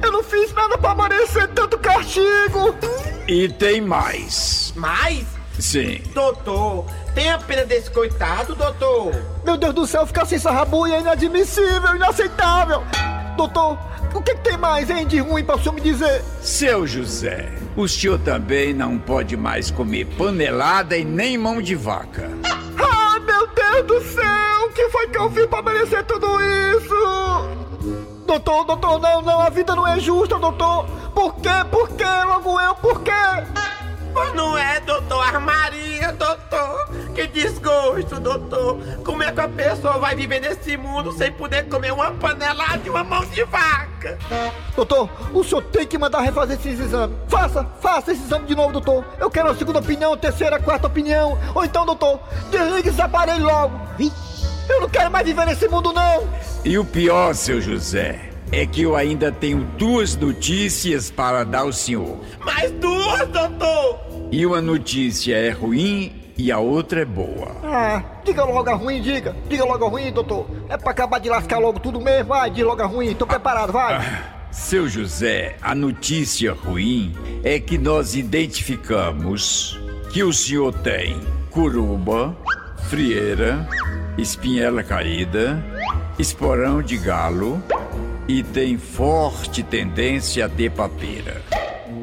Eu 0.02 0.10
não 0.10 0.22
fiz 0.22 0.52
nada 0.54 0.78
pra 0.78 0.94
merecer 0.94 1.48
tanto 1.48 1.78
castigo. 1.78 2.74
E 3.28 3.48
tem 3.50 3.80
mais. 3.82 4.72
Mas, 4.74 5.26
Sim. 5.58 6.00
doutor, 6.14 6.86
tenha 7.14 7.38
pena 7.38 7.64
desse 7.64 7.90
coitado, 7.90 8.54
doutor. 8.54 9.12
Meu 9.44 9.58
Deus 9.58 9.74
do 9.74 9.86
céu, 9.86 10.06
ficar 10.06 10.24
sem 10.24 10.38
sarrabui 10.38 10.90
é 10.92 11.00
inadmissível, 11.00 11.94
inaceitável. 11.94 12.82
Doutor, 13.36 13.78
o 14.14 14.20
que, 14.20 14.34
que 14.34 14.40
tem 14.42 14.56
mais, 14.58 14.90
hein, 14.90 15.06
de 15.06 15.18
ruim 15.18 15.44
pra 15.44 15.56
o 15.56 15.58
senhor 15.58 15.74
me 15.74 15.80
dizer? 15.80 16.22
Seu 16.40 16.86
José, 16.86 17.50
o 17.76 17.88
senhor 17.88 18.18
também 18.18 18.74
não 18.74 18.98
pode 18.98 19.36
mais 19.36 19.70
comer 19.70 20.06
panelada 20.18 20.96
e 20.96 21.04
nem 21.04 21.38
mão 21.38 21.60
de 21.62 21.74
vaca. 21.74 22.30
Ah, 22.44 23.18
meu 23.20 23.46
Deus 23.48 23.86
do 23.86 24.00
céu, 24.12 24.66
o 24.66 24.72
que 24.72 24.88
foi 24.90 25.08
que 25.08 25.18
eu 25.18 25.30
fiz 25.30 25.46
pra 25.46 25.62
merecer 25.62 26.04
tudo 26.04 26.26
isso? 26.40 26.94
Doutor, 28.26 28.64
doutor, 28.64 29.00
não, 29.00 29.22
não, 29.22 29.40
a 29.40 29.50
vida 29.50 29.74
não 29.74 29.86
é 29.86 29.98
justa, 29.98 30.38
doutor. 30.38 30.86
Por 31.14 31.34
quê? 31.36 31.50
Por 31.70 31.88
quê? 31.90 32.04
Logo 32.26 32.60
eu, 32.60 32.74
por 32.76 33.02
quê? 33.02 33.10
Mas 34.14 34.34
não 34.34 34.56
é, 34.56 34.80
doutor, 34.80 35.34
a 35.34 35.40
Maria, 35.40 36.12
doutor. 36.12 36.88
Que 37.14 37.26
desgosto, 37.26 38.20
doutor. 38.20 38.78
Como 39.04 39.22
é 39.22 39.32
que 39.32 39.40
a 39.40 39.48
pessoa 39.48 39.98
vai 39.98 40.14
viver 40.14 40.40
nesse 40.40 40.76
mundo 40.76 41.12
sem 41.12 41.32
poder 41.32 41.68
comer 41.68 41.92
uma 41.92 42.10
panelada 42.12 42.80
e 42.84 42.90
uma 42.90 43.04
mão 43.04 43.24
de 43.26 43.44
vaca? 43.44 44.18
Doutor, 44.74 45.08
o 45.32 45.44
senhor 45.44 45.62
tem 45.64 45.86
que 45.86 45.98
mandar 45.98 46.20
refazer 46.20 46.58
esses 46.58 46.80
exames. 46.80 47.16
Faça, 47.28 47.64
faça 47.80 48.12
esse 48.12 48.22
exame 48.22 48.46
de 48.46 48.54
novo, 48.54 48.72
doutor. 48.72 49.04
Eu 49.18 49.30
quero 49.30 49.50
a 49.50 49.54
segunda 49.54 49.78
opinião, 49.78 50.16
terceira, 50.16 50.58
quarta 50.58 50.86
opinião. 50.86 51.38
Ou 51.54 51.64
então, 51.64 51.84
doutor, 51.86 52.20
desligue 52.50 52.88
esse 52.88 53.00
aparelho 53.00 53.44
logo. 53.44 53.80
Eu 54.68 54.80
não 54.80 54.88
quero 54.88 55.10
mais 55.10 55.26
viver 55.26 55.44
nesse 55.46 55.68
mundo, 55.68 55.92
não. 55.92 56.28
E 56.64 56.78
o 56.78 56.84
pior, 56.84 57.34
seu 57.34 57.60
José, 57.60 58.31
é 58.52 58.66
que 58.66 58.82
eu 58.82 58.94
ainda 58.94 59.32
tenho 59.32 59.64
duas 59.78 60.14
notícias 60.14 61.10
para 61.10 61.42
dar 61.42 61.60
ao 61.60 61.72
senhor. 61.72 62.20
Mais 62.44 62.70
duas, 62.72 63.26
doutor! 63.28 63.98
E 64.30 64.44
uma 64.44 64.60
notícia 64.60 65.34
é 65.34 65.50
ruim 65.50 66.12
e 66.36 66.52
a 66.52 66.58
outra 66.58 67.00
é 67.00 67.04
boa. 67.04 67.56
Ah, 67.64 68.02
diga 68.22 68.44
logo 68.44 68.68
a 68.68 68.74
ruim, 68.74 69.00
diga. 69.00 69.34
Diga 69.48 69.64
logo 69.64 69.86
a 69.86 69.88
ruim, 69.88 70.12
doutor. 70.12 70.46
É 70.68 70.76
pra 70.76 70.90
acabar 70.90 71.18
de 71.18 71.30
lascar 71.30 71.58
logo 71.58 71.80
tudo 71.80 71.98
mesmo. 71.98 72.28
Vai, 72.28 72.50
diga 72.50 72.66
logo 72.66 72.82
a 72.82 72.86
ruim. 72.86 73.14
Tô 73.14 73.26
preparado, 73.26 73.72
vai. 73.72 74.00
Seu 74.50 74.86
José, 74.86 75.56
a 75.62 75.74
notícia 75.74 76.52
ruim 76.52 77.14
é 77.42 77.58
que 77.58 77.78
nós 77.78 78.14
identificamos 78.14 79.80
que 80.12 80.22
o 80.22 80.30
senhor 80.30 80.74
tem 80.74 81.18
curuba, 81.50 82.36
frieira, 82.90 83.66
espinhela 84.18 84.82
caída, 84.82 85.62
esporão 86.18 86.82
de 86.82 86.98
galo 86.98 87.62
e 88.28 88.42
tem 88.42 88.78
forte 88.78 89.62
tendência 89.62 90.46
a 90.46 90.48
ter 90.48 90.70
papeira. 90.70 91.42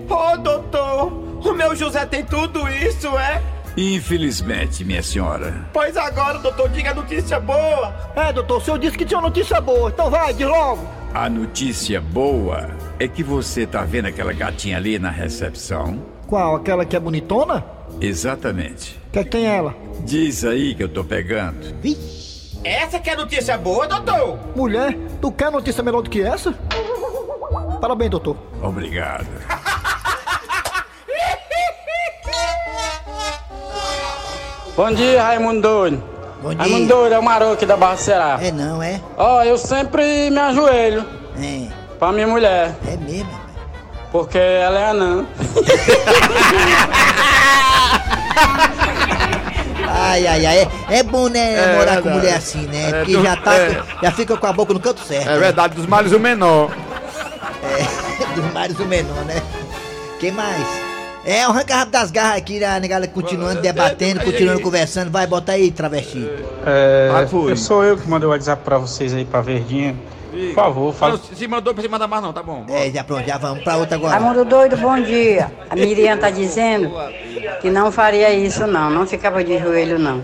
Ô, 0.09 0.37
doutor, 0.37 1.11
o 1.47 1.53
meu 1.53 1.75
José 1.75 2.05
tem 2.05 2.23
tudo 2.23 2.67
isso, 2.67 3.07
é? 3.17 3.41
Infelizmente, 3.77 4.83
minha 4.83 5.01
senhora. 5.01 5.69
Pois 5.71 5.95
agora, 5.95 6.39
doutor, 6.39 6.69
diga 6.69 6.91
a 6.91 6.93
notícia 6.93 7.39
boa. 7.39 8.11
É, 8.15 8.33
doutor, 8.33 8.57
o 8.57 8.61
senhor 8.61 8.77
disse 8.77 8.97
que 8.97 9.05
tinha 9.05 9.21
notícia 9.21 9.61
boa. 9.61 9.89
Então 9.89 10.09
vai, 10.09 10.33
diz 10.33 10.47
logo. 10.47 10.85
A 11.13 11.29
notícia 11.29 12.01
boa 12.01 12.69
é 12.99 13.07
que 13.07 13.23
você 13.23 13.65
tá 13.65 13.83
vendo 13.83 14.07
aquela 14.07 14.33
gatinha 14.33 14.77
ali 14.77 14.99
na 14.99 15.09
recepção? 15.09 16.03
Qual? 16.27 16.55
Aquela 16.55 16.85
que 16.85 16.95
é 16.95 16.99
bonitona? 16.99 17.63
Exatamente. 18.01 18.99
Quer 19.11 19.23
que 19.23 19.31
tem 19.31 19.47
ela? 19.47 19.75
Diz 20.05 20.43
aí 20.43 20.75
que 20.75 20.83
eu 20.83 20.89
tô 20.89 21.03
pegando. 21.03 21.73
Essa 22.63 22.99
que 22.99 23.09
é 23.09 23.13
a 23.13 23.17
notícia 23.17 23.57
boa, 23.57 23.87
doutor? 23.87 24.37
Mulher, 24.55 24.97
tu 25.21 25.31
quer 25.31 25.51
notícia 25.51 25.83
melhor 25.83 26.01
do 26.01 26.09
que 26.09 26.21
essa? 26.21 26.53
Parabéns, 27.79 28.11
doutor. 28.11 28.35
Obrigado. 28.61 29.27
Bom 34.75 34.91
dia, 34.93 35.21
Raimundo 35.23 35.61
Doido. 35.61 36.03
Bom 36.41 36.49
dia. 36.49 36.57
Raimundo 36.59 36.87
Doido 36.87 37.13
é 37.13 37.19
o 37.19 37.23
Maroco 37.23 37.53
aqui 37.53 37.65
da 37.65 37.75
Barra 37.75 37.95
do 37.95 38.01
Ceará. 38.01 38.39
É 38.41 38.51
não, 38.51 38.81
é? 38.81 39.01
Ó, 39.17 39.43
eu 39.43 39.57
sempre 39.57 40.29
me 40.29 40.39
ajoelho 40.39 41.05
É. 41.41 41.67
pra 41.97 42.11
minha 42.11 42.27
mulher. 42.27 42.75
É 42.87 42.95
mesmo? 42.97 43.29
Porque 44.11 44.37
ela 44.37 44.79
é 44.79 44.89
anã. 44.89 45.25
Ai, 50.09 50.27
ai, 50.27 50.45
ai. 50.45 50.57
É, 50.89 50.97
é 50.99 51.03
bom, 51.03 51.27
né, 51.29 51.53
É 51.55 51.75
morar 51.77 51.97
com 51.97 52.03
verdade. 52.03 52.09
mulher 52.17 52.35
assim, 52.35 52.61
né? 52.67 52.89
É, 52.89 52.91
Porque 52.99 53.13
do- 53.17 53.23
já 53.23 53.35
tá. 53.35 53.55
é. 53.55 53.81
Já 54.03 54.11
fica 54.11 54.37
com 54.37 54.47
a 54.47 54.53
boca 54.53 54.73
no 54.73 54.79
canto 54.79 54.99
certo. 55.01 55.27
É 55.29 55.33
né? 55.33 55.37
verdade, 55.39 55.75
dos 55.75 55.85
males 55.85 56.11
o 56.11 56.19
menor. 56.19 56.71
É, 57.63 58.33
dos 58.35 58.53
mares 58.53 58.79
o 58.79 58.85
menor, 58.85 59.23
né? 59.25 59.41
Quem 60.19 60.31
mais? 60.31 60.65
É, 61.25 61.45
o 61.47 61.51
arranca 61.51 61.75
rápido 61.75 61.91
das 61.91 62.11
garras 62.11 62.37
aqui, 62.37 62.59
né, 62.59 62.79
galera 62.87 63.11
continuando 63.11 63.61
debatendo, 63.61 64.21
continuando 64.21 64.61
conversando. 64.61 65.11
Vai, 65.11 65.27
bota 65.27 65.51
aí, 65.51 65.69
travesti. 65.69 66.27
É, 66.65 67.09
Ah, 67.13 67.27
foi. 67.27 67.51
eu 67.51 67.57
sou 67.57 67.83
eu 67.83 67.97
que 67.97 68.09
mandei 68.09 68.27
o 68.27 68.31
WhatsApp 68.31 68.63
pra 68.63 68.77
vocês 68.77 69.13
aí, 69.13 69.25
pra 69.25 69.41
Verdinha. 69.41 69.95
Por 70.31 70.53
favor, 70.53 70.93
fala. 70.93 71.13
Não, 71.13 71.37
se 71.37 71.47
mandou 71.47 71.73
pra 71.73 71.81
você 71.81 71.89
mandar 71.89 72.07
mais 72.07 72.21
não, 72.23 72.31
tá 72.31 72.41
bom. 72.41 72.63
É, 72.69 72.89
já 72.91 73.03
pronto, 73.03 73.25
já 73.27 73.37
vamos 73.37 73.63
pra 73.63 73.77
outra 73.77 73.95
agora. 73.95 74.13
Raimundo 74.17 74.45
doido, 74.45 74.77
bom 74.77 74.97
dia. 75.01 75.51
A 75.69 75.75
Miriam 75.75 76.17
tá 76.17 76.29
dizendo 76.29 76.91
que 77.59 77.69
não 77.69 77.91
faria 77.91 78.33
isso 78.33 78.65
não, 78.65 78.89
não 78.89 79.05
ficava 79.05 79.43
de 79.43 79.57
joelho 79.57 79.99
não. 79.99 80.23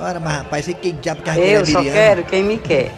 Ora, 0.00 0.18
mas 0.18 0.38
rapaz, 0.38 0.64
você 0.64 0.74
quem 0.74 0.96
diabo 0.96 1.22
que 1.22 1.30
Eu 1.30 1.64
só 1.64 1.82
quero 1.82 2.24
quem 2.24 2.42
me 2.42 2.58
quer. 2.58 2.92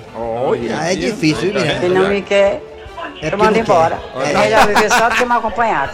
Ah, 0.74 0.92
é 0.92 0.94
difícil, 0.94 1.52
viu, 1.52 1.54
Miriam? 1.54 1.80
Quem 1.80 1.88
não 1.90 2.08
me 2.08 2.22
quer, 2.22 2.62
É 3.20 3.32
eu 3.32 3.37
mando 3.37 3.52
não 3.52 3.60
embora. 3.60 3.98
É 4.24 4.38
melhor 4.38 4.66
viver 4.68 4.90
só 4.90 5.08
do 5.10 5.14
que 5.16 5.24
mal 5.24 5.38
acompanhado. 5.38 5.92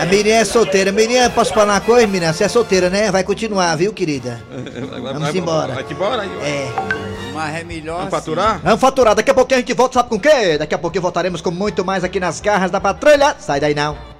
A 0.00 0.06
Miriam 0.06 0.36
é 0.36 0.44
solteira. 0.44 0.90
Miriam, 0.90 1.30
posso 1.30 1.54
falar 1.54 1.74
uma 1.74 1.80
coisa, 1.80 2.06
Miriam? 2.06 2.32
Você 2.32 2.42
é 2.42 2.48
solteira, 2.48 2.90
né? 2.90 3.12
Vai 3.12 3.22
continuar, 3.22 3.76
viu, 3.76 3.92
querida? 3.92 4.42
Vamos 5.12 5.34
embora. 5.34 5.74
Vai 5.74 5.84
embora 5.88 6.22
aí. 6.22 6.30
É. 6.42 6.68
Mas 7.32 7.54
é 7.54 7.62
melhor. 7.62 7.98
Vamos 7.98 8.10
faturar? 8.10 8.60
Vamos 8.64 8.80
faturar. 8.80 9.14
Daqui 9.14 9.30
a 9.30 9.34
pouquinho 9.34 9.58
a 9.58 9.60
gente 9.60 9.74
volta, 9.74 9.94
sabe 9.94 10.08
com 10.08 10.16
o 10.16 10.20
quê? 10.20 10.58
Daqui 10.58 10.74
a 10.74 10.78
pouquinho 10.78 11.02
voltaremos 11.02 11.40
com 11.40 11.52
muito 11.52 11.84
mais 11.84 12.02
aqui 12.02 12.18
nas 12.18 12.40
garras 12.40 12.72
da 12.72 12.80
patrulha. 12.80 13.36
Sai 13.38 13.60
daí 13.60 13.74
não. 13.74 14.17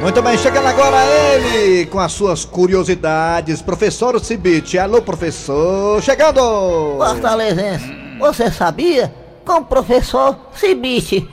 Muito 0.00 0.22
bem, 0.22 0.38
chegando 0.38 0.66
agora 0.66 1.04
ele 1.04 1.86
com 1.86 1.98
as 1.98 2.12
suas 2.12 2.44
curiosidades. 2.44 3.62
Professor 3.62 4.20
Cibite. 4.20 4.78
Alô, 4.78 5.02
professor. 5.02 6.00
Chegando! 6.02 6.40
Fortalezense, 6.98 7.92
você 8.18 8.50
sabia? 8.50 9.12
Com 9.44 9.54
o 9.54 9.64
professor 9.64 10.36
Cibite. 10.54 11.20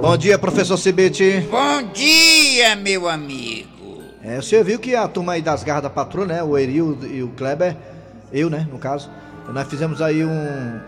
Bom 0.00 0.16
dia, 0.16 0.38
professor 0.38 0.78
Cibite. 0.78 1.46
Bom 1.50 1.82
dia, 1.92 2.74
meu 2.76 3.08
amigo. 3.08 4.02
É, 4.22 4.36
você 4.36 4.64
viu 4.64 4.78
que 4.78 4.96
a 4.96 5.06
turma 5.06 5.34
aí 5.34 5.42
das 5.42 5.62
garras 5.62 5.82
da 5.82 5.90
patrulha, 5.90 6.36
né? 6.36 6.42
O 6.42 6.56
Eril 6.56 6.98
e 7.02 7.22
o 7.22 7.28
Kleber, 7.28 7.76
eu, 8.32 8.48
né, 8.48 8.66
no 8.70 8.78
caso, 8.78 9.10
nós 9.48 9.66
fizemos 9.68 10.00
aí 10.00 10.24
um. 10.24 10.80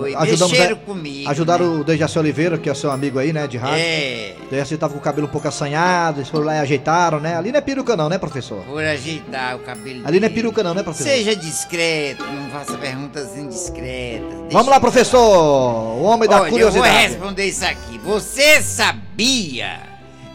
Oi, 0.00 0.14
mexeram 0.16 0.76
a- 0.76 0.78
comigo, 0.86 1.28
Ajudaram 1.28 1.74
né? 1.74 1.80
o 1.80 1.84
Dejaci 1.84 2.18
Oliveira, 2.18 2.56
que 2.56 2.70
é 2.70 2.74
seu 2.74 2.90
amigo 2.90 3.18
aí, 3.18 3.32
né, 3.32 3.46
de 3.46 3.58
rádio. 3.58 3.78
É. 3.84 4.34
O 4.46 4.50
Dejaci 4.50 4.76
tava 4.78 4.94
com 4.94 4.98
o 4.98 5.02
cabelo 5.02 5.26
um 5.26 5.30
pouco 5.30 5.46
assanhado, 5.48 6.20
eles 6.20 6.28
foram 6.30 6.46
lá 6.46 6.54
e 6.56 6.58
ajeitaram, 6.60 7.20
né? 7.20 7.36
Ali 7.36 7.50
não 7.52 7.58
é 7.58 7.60
peruca, 7.60 7.96
não, 7.96 8.08
né, 8.08 8.16
professor? 8.16 8.62
Por 8.64 8.82
ajeitar 8.82 9.56
o 9.56 9.58
cabelo. 9.58 10.06
Ali 10.06 10.18
não 10.20 10.26
é 10.26 10.28
dele. 10.30 10.34
peruca, 10.34 10.62
não, 10.62 10.72
né, 10.72 10.82
professor? 10.82 11.08
Seja 11.10 11.36
discreto, 11.36 12.24
não 12.24 12.48
faça 12.50 12.78
perguntas 12.78 13.36
indiscretas. 13.36 14.52
Vamos 14.52 14.68
lá, 14.68 14.80
professor! 14.80 15.18
O 15.20 16.02
homem 16.04 16.28
da 16.28 16.36
Olha, 16.36 16.46
eu 16.46 16.50
vou 16.50 16.50
curiosidade. 16.50 17.08
responder 17.08 17.44
isso 17.46 17.64
aqui. 17.64 17.98
Você 18.04 18.62
sabia 18.62 19.80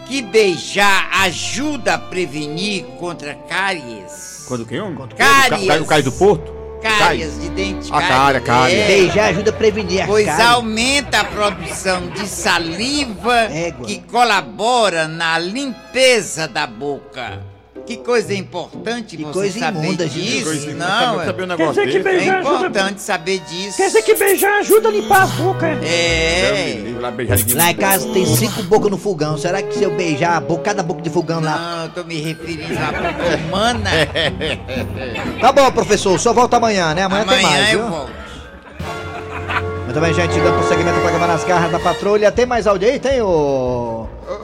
que 0.05 0.21
beijar 0.21 1.09
ajuda 1.23 1.95
a 1.95 1.97
prevenir 1.97 2.83
contra 2.99 3.33
cáries? 3.33 4.45
Quando 4.47 4.65
quem? 4.65 4.79
Cáries. 5.17 5.63
O 5.63 5.67
ca- 5.67 5.81
o 5.81 5.85
cáries 5.85 6.05
do 6.05 6.11
Porto? 6.11 6.52
Cáries 6.83 7.39
de 7.39 7.49
dente. 7.49 7.89
Ah, 7.91 8.01
cárie, 8.01 8.41
cárie. 8.41 8.75
É. 8.75 8.87
Beijar 8.87 9.29
ajuda 9.29 9.49
a 9.51 9.53
prevenir 9.53 10.01
a 10.01 10.05
Pois 10.07 10.25
cárie. 10.25 10.43
aumenta 10.45 11.21
a 11.21 11.23
produção 11.23 12.07
de 12.09 12.27
saliva 12.27 13.47
que 13.85 13.99
colabora 14.01 15.07
na 15.07 15.37
limpeza 15.39 16.47
da 16.47 16.67
boca. 16.67 17.39
Que 17.85 17.97
coisa 17.97 18.33
importante 18.33 19.17
você 19.17 19.33
coisa 19.33 19.59
saber 19.59 19.79
imunda, 19.83 20.07
disso. 20.07 20.45
Coisa 20.45 20.69
imunda. 20.69 20.85
Não, 20.87 20.99
Saber- 21.15 21.25
saber 21.25 21.41
um 21.41 21.43
é- 21.43 21.47
negócio 21.47 21.73
Quer 21.73 21.85
dizer 21.87 22.01
que 22.01 22.07
é 22.07 22.11
beijar 22.13 22.37
ajuda- 22.39 22.55
importante 22.55 23.01
saber 23.01 23.39
disso. 23.41 23.77
Quer 23.77 23.87
dizer 23.87 24.01
que 24.03 24.15
beijar 24.15 24.59
ajuda 24.59 24.87
a 24.87 24.91
limpar 24.91 25.21
as 25.23 25.31
bocas. 25.31 25.69
É. 25.83 26.77
Lá 27.55 27.71
em 27.71 27.75
casa 27.75 28.07
tem 28.13 28.25
cinco 28.25 28.63
bocas 28.63 28.89
no 28.89 28.97
fogão. 28.97 29.37
Será 29.37 29.61
que 29.61 29.75
se 29.75 29.83
eu 29.83 29.91
beijar 29.91 30.37
a 30.37 30.39
boca, 30.39 30.63
cada 30.63 30.81
boca 30.81 31.01
de 31.01 31.09
fogão 31.09 31.41
lá. 31.41 31.57
Não, 31.57 31.83
eu 31.83 31.89
tô 31.89 32.03
me 32.05 32.21
referindo 32.21 32.73
à 32.79 32.91
boca 32.91 33.37
humana. 33.47 33.89
Tá 35.41 35.51
bom, 35.51 35.69
professor, 35.73 36.17
só 36.17 36.31
volta 36.31 36.55
amanhã, 36.55 36.93
né? 36.93 37.03
Amanhã, 37.03 37.25
tem 37.25 37.39
Amanhã 37.39 37.49
mais, 37.59 37.73
eu 37.73 37.79
viu? 37.81 37.89
volto. 37.89 38.11
Muito 39.83 39.99
bem, 39.99 40.13
gente, 40.13 40.39
dando 40.39 40.57
prosseguimento 40.59 40.95
ao 40.95 41.01
programa 41.01 41.27
nas 41.27 41.43
garras 41.43 41.69
da 41.71 41.79
patrulha. 41.79 42.31
Tem 42.31 42.45
mais 42.45 42.65
áudio 42.65 42.87
aí? 42.87 42.97
Tem, 42.99 43.21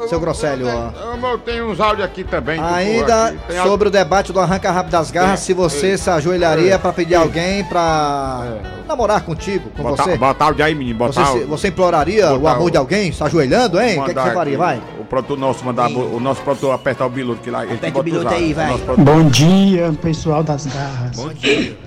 Seu 0.08 0.20
Grosselio, 0.20 0.68
ó. 0.68 0.92
Eu 1.32 1.38
tenho 1.40 1.70
uns 1.72 1.80
áudios 1.80 2.06
aqui 2.06 2.24
também. 2.24 2.60
Ainda 2.60 3.26
aqui. 3.28 3.38
Áudio- 3.58 3.64
sobre 3.72 3.88
o 3.88 3.92
debate 3.92 4.32
do 4.34 4.40
arranca 4.40 4.72
rápido 4.72 4.92
das 4.92 5.12
garras, 5.12 5.40
se 5.42 5.54
você 5.54 5.98
se 5.98 6.10
ajoelharia 6.10 6.78
pra 6.80 6.92
pedir 6.94 7.16
alguém 7.16 7.64
pra 7.66 8.46
namorar 8.88 9.22
contigo, 9.22 9.70
com 9.76 9.84
Botar, 9.84 10.04
você. 10.04 10.18
botar 10.18 10.46
áudio 10.46 10.66
aí, 10.66 10.74
menino. 10.76 10.98
Você, 11.00 11.20
Botar 11.20 11.32
se- 11.34 11.44
você 11.46 11.68
imploraria 11.68 12.34
o 12.34 12.48
amor 12.48 12.68
o- 12.68 12.72
de 12.72 12.78
alguém, 12.78 13.12
se 13.12 13.24
ajoelhando, 13.24 13.80
hein? 13.80 14.00
O 14.00 14.04
que, 14.04 14.10
que 14.10 14.16
mandar 14.16 14.24
você 14.30 14.34
faria? 14.34 14.54
aqui, 14.54 14.58
Vai. 14.58 14.82
O 15.00 15.06
produtor 15.06 15.38
nosso 15.38 15.64
mandar 15.66 15.90
o 15.90 16.20
nosso 16.20 16.42
produtor 16.42 16.74
apertar 16.74 17.06
o 17.06 17.10
biluto 17.10 17.42
que 17.42 17.50
lá. 17.52 17.64
ele 17.66 17.74
Aperta 17.76 18.00
o 18.00 18.04
biluto 18.04 18.28
aí, 18.30 18.54
vai. 18.54 18.78
Bom 18.98 19.24
dia, 19.30 19.94
pessoal 20.02 20.44
das 20.44 20.66
garras. 20.66 21.16
Bom 21.16 21.30
dia. 21.34 21.78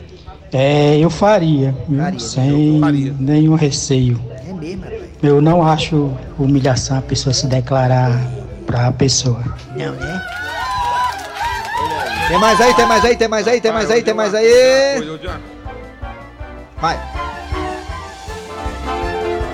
É, 0.52 0.98
eu 0.98 1.09
faria, 1.09 1.74
viu? 1.88 2.20
sem 2.20 2.81
nenhum 3.18 3.55
receio. 3.55 4.20
É 4.46 4.52
mesmo. 4.52 5.02
Eu 5.23 5.41
não 5.41 5.65
acho 5.65 6.13
humilhação 6.37 6.99
a 6.99 7.03
pessoa 7.03 7.33
se 7.33 7.47
declarar 7.47 8.11
pra 8.67 8.91
pessoa. 8.91 9.43
Não, 9.77 9.93
né? 9.93 10.23
Tem 12.29 12.39
mais 12.39 12.61
aí, 12.61 12.75
tem 12.75 12.87
mais 12.87 13.05
aí, 13.05 13.17
tem 13.17 13.29
mais 13.29 13.49
aí, 13.49 13.61
tem 13.61 13.73
mais 13.73 13.91
aí, 13.91 14.03
tem 14.03 14.15
mais 14.15 14.35
aí. 14.35 15.19
Vai. 16.81 16.99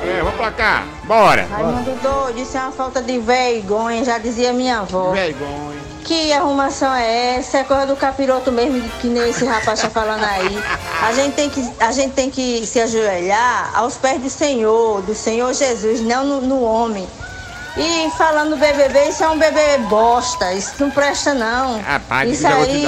É, 0.04 0.22
placar. 0.38 0.86
Bora. 1.04 1.46
Raimundo 1.50 1.90
doido, 2.02 2.38
isso 2.38 2.56
é 2.56 2.60
uma 2.60 2.72
falta 2.72 3.02
de 3.02 3.18
vergonha, 3.18 4.04
já 4.04 4.16
dizia 4.16 4.52
minha 4.52 4.78
avó. 4.78 5.10
Vergonha. 5.10 5.87
Que 6.08 6.32
arrumação 6.32 6.94
é 6.94 7.36
essa? 7.36 7.58
É 7.58 7.64
coisa 7.64 7.84
do 7.84 7.94
capiroto 7.94 8.50
mesmo, 8.50 8.80
que 8.98 9.08
nem 9.08 9.28
esse 9.28 9.44
rapaz 9.44 9.82
tá 9.82 9.90
falando 9.90 10.24
aí. 10.24 10.58
A 11.02 11.12
gente, 11.12 11.34
tem 11.34 11.50
que, 11.50 11.70
a 11.78 11.92
gente 11.92 12.14
tem 12.14 12.30
que 12.30 12.66
se 12.66 12.80
ajoelhar 12.80 13.70
aos 13.74 13.98
pés 13.98 14.18
do 14.18 14.30
Senhor, 14.30 15.02
do 15.02 15.14
Senhor 15.14 15.52
Jesus, 15.52 16.00
não 16.00 16.24
no, 16.24 16.40
no 16.40 16.62
homem. 16.62 17.06
E 17.76 18.10
falando 18.16 18.52
do 18.52 18.56
BBB, 18.56 19.10
isso 19.10 19.22
é 19.22 19.28
um 19.28 19.38
bebê 19.38 19.76
bosta, 19.90 20.50
isso 20.54 20.72
não 20.78 20.90
presta 20.90 21.34
não. 21.34 21.78
Rapaz, 21.82 22.32
isso 22.32 22.46
aí 22.46 22.86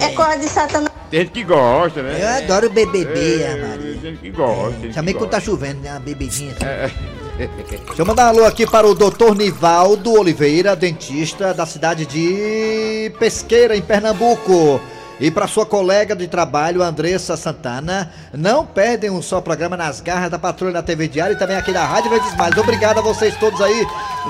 é, 0.00 0.06
é 0.06 0.08
coisa 0.08 0.38
de 0.38 0.48
satanás. 0.48 0.90
Tem 1.08 1.20
gente 1.20 1.30
que 1.30 1.44
gosta, 1.44 2.02
né? 2.02 2.18
Eu 2.20 2.44
adoro 2.44 2.66
o 2.66 2.70
BBB, 2.70 3.42
É, 3.42 3.56
Maria. 3.56 3.92
Tem 3.92 4.00
gente 4.00 4.18
que 4.18 4.30
gosta. 4.30 4.80
gente 4.80 4.94
Também 4.94 5.14
que 5.14 5.20
quando 5.20 5.30
tá 5.30 5.38
chovendo, 5.38 5.82
né? 5.82 5.92
Uma 5.92 6.00
bebidinha 6.00 6.52
assim. 6.52 6.66
É. 6.66 7.19
Deixa 7.48 8.02
eu 8.02 8.04
mandar 8.04 8.26
um 8.26 8.28
alô 8.28 8.44
aqui 8.44 8.66
para 8.66 8.86
o 8.86 8.94
doutor 8.94 9.34
Nivaldo 9.34 10.12
Oliveira, 10.12 10.76
dentista 10.76 11.54
da 11.54 11.64
cidade 11.64 12.04
de 12.04 13.10
Pesqueira, 13.18 13.76
em 13.76 13.80
Pernambuco. 13.80 14.80
E 15.20 15.30
para 15.30 15.46
sua 15.46 15.66
colega 15.66 16.16
de 16.16 16.26
trabalho, 16.26 16.82
Andressa 16.82 17.36
Santana, 17.36 18.10
não 18.32 18.64
perdem 18.64 19.10
um 19.10 19.20
só 19.20 19.38
programa 19.38 19.76
nas 19.76 20.00
garras 20.00 20.30
da 20.30 20.38
patrulha 20.38 20.72
na 20.72 20.82
TV 20.82 21.08
Diário 21.08 21.36
e 21.36 21.38
também 21.38 21.56
aqui 21.56 21.72
da 21.72 21.84
Rádio 21.84 22.10
Verdes 22.10 22.34
Mares. 22.36 22.56
Obrigado 22.56 22.98
a 23.00 23.02
vocês 23.02 23.36
todos 23.36 23.60
aí 23.60 23.86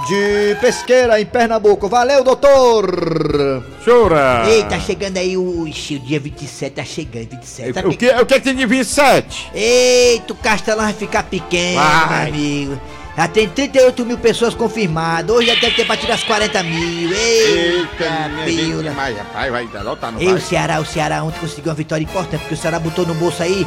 de 0.09 0.57
Pesqueira, 0.61 1.21
em 1.21 1.27
Pernambuco. 1.27 1.89
Valeu, 1.89 2.25
doutor! 2.25 3.65
Chora! 3.85 4.43
Ei, 4.49 4.65
tá 4.65 4.81
chegando 4.81 5.19
aí 5.19 5.37
o, 5.37 5.63
o 5.63 5.71
dia 5.71 6.19
27, 6.19 6.75
tá 6.75 6.85
chegando, 6.85 7.31
27. 7.31 7.73
Sabe 7.73 7.89
O 7.89 7.97
que, 7.97 8.11
o 8.11 8.27
que 8.27 8.35
que 8.35 8.41
tem 8.41 8.57
de 8.57 8.67
27? 8.67 9.51
Eita, 9.55 10.33
o 10.33 10.37
Castelão 10.37 10.85
vai 10.85 10.93
ficar 10.93 11.23
pequeno, 11.23 11.81
Vai. 11.81 12.09
meu 12.09 12.35
amigo. 12.35 12.81
Já 13.21 13.29
tem 13.29 13.47
38 13.47 14.07
mil 14.07 14.17
pessoas 14.17 14.55
confirmadas. 14.55 15.37
Hoje 15.37 15.49
já 15.49 15.55
deve 15.61 15.77
ter 15.77 15.85
batido 15.85 16.11
as 16.11 16.25
40 16.25 16.63
mil. 16.63 17.11
Eita, 17.13 18.31
pila. 18.47 18.93
mas 18.93 19.15
rapaz, 19.19 19.53
vai 19.53 19.67
dar 19.67 19.83
lotar, 19.83 20.11
não 20.11 20.23
E 20.23 20.29
o? 20.33 20.41
Ceará, 20.41 20.81
o 20.81 20.87
Ceará 20.87 21.23
ontem 21.23 21.39
conseguiu 21.39 21.69
uma 21.71 21.75
vitória 21.75 22.03
importante, 22.03 22.41
porque 22.41 22.55
o 22.55 22.57
Ceará 22.57 22.79
botou 22.79 23.05
no 23.05 23.13
bolso 23.13 23.43
aí 23.43 23.67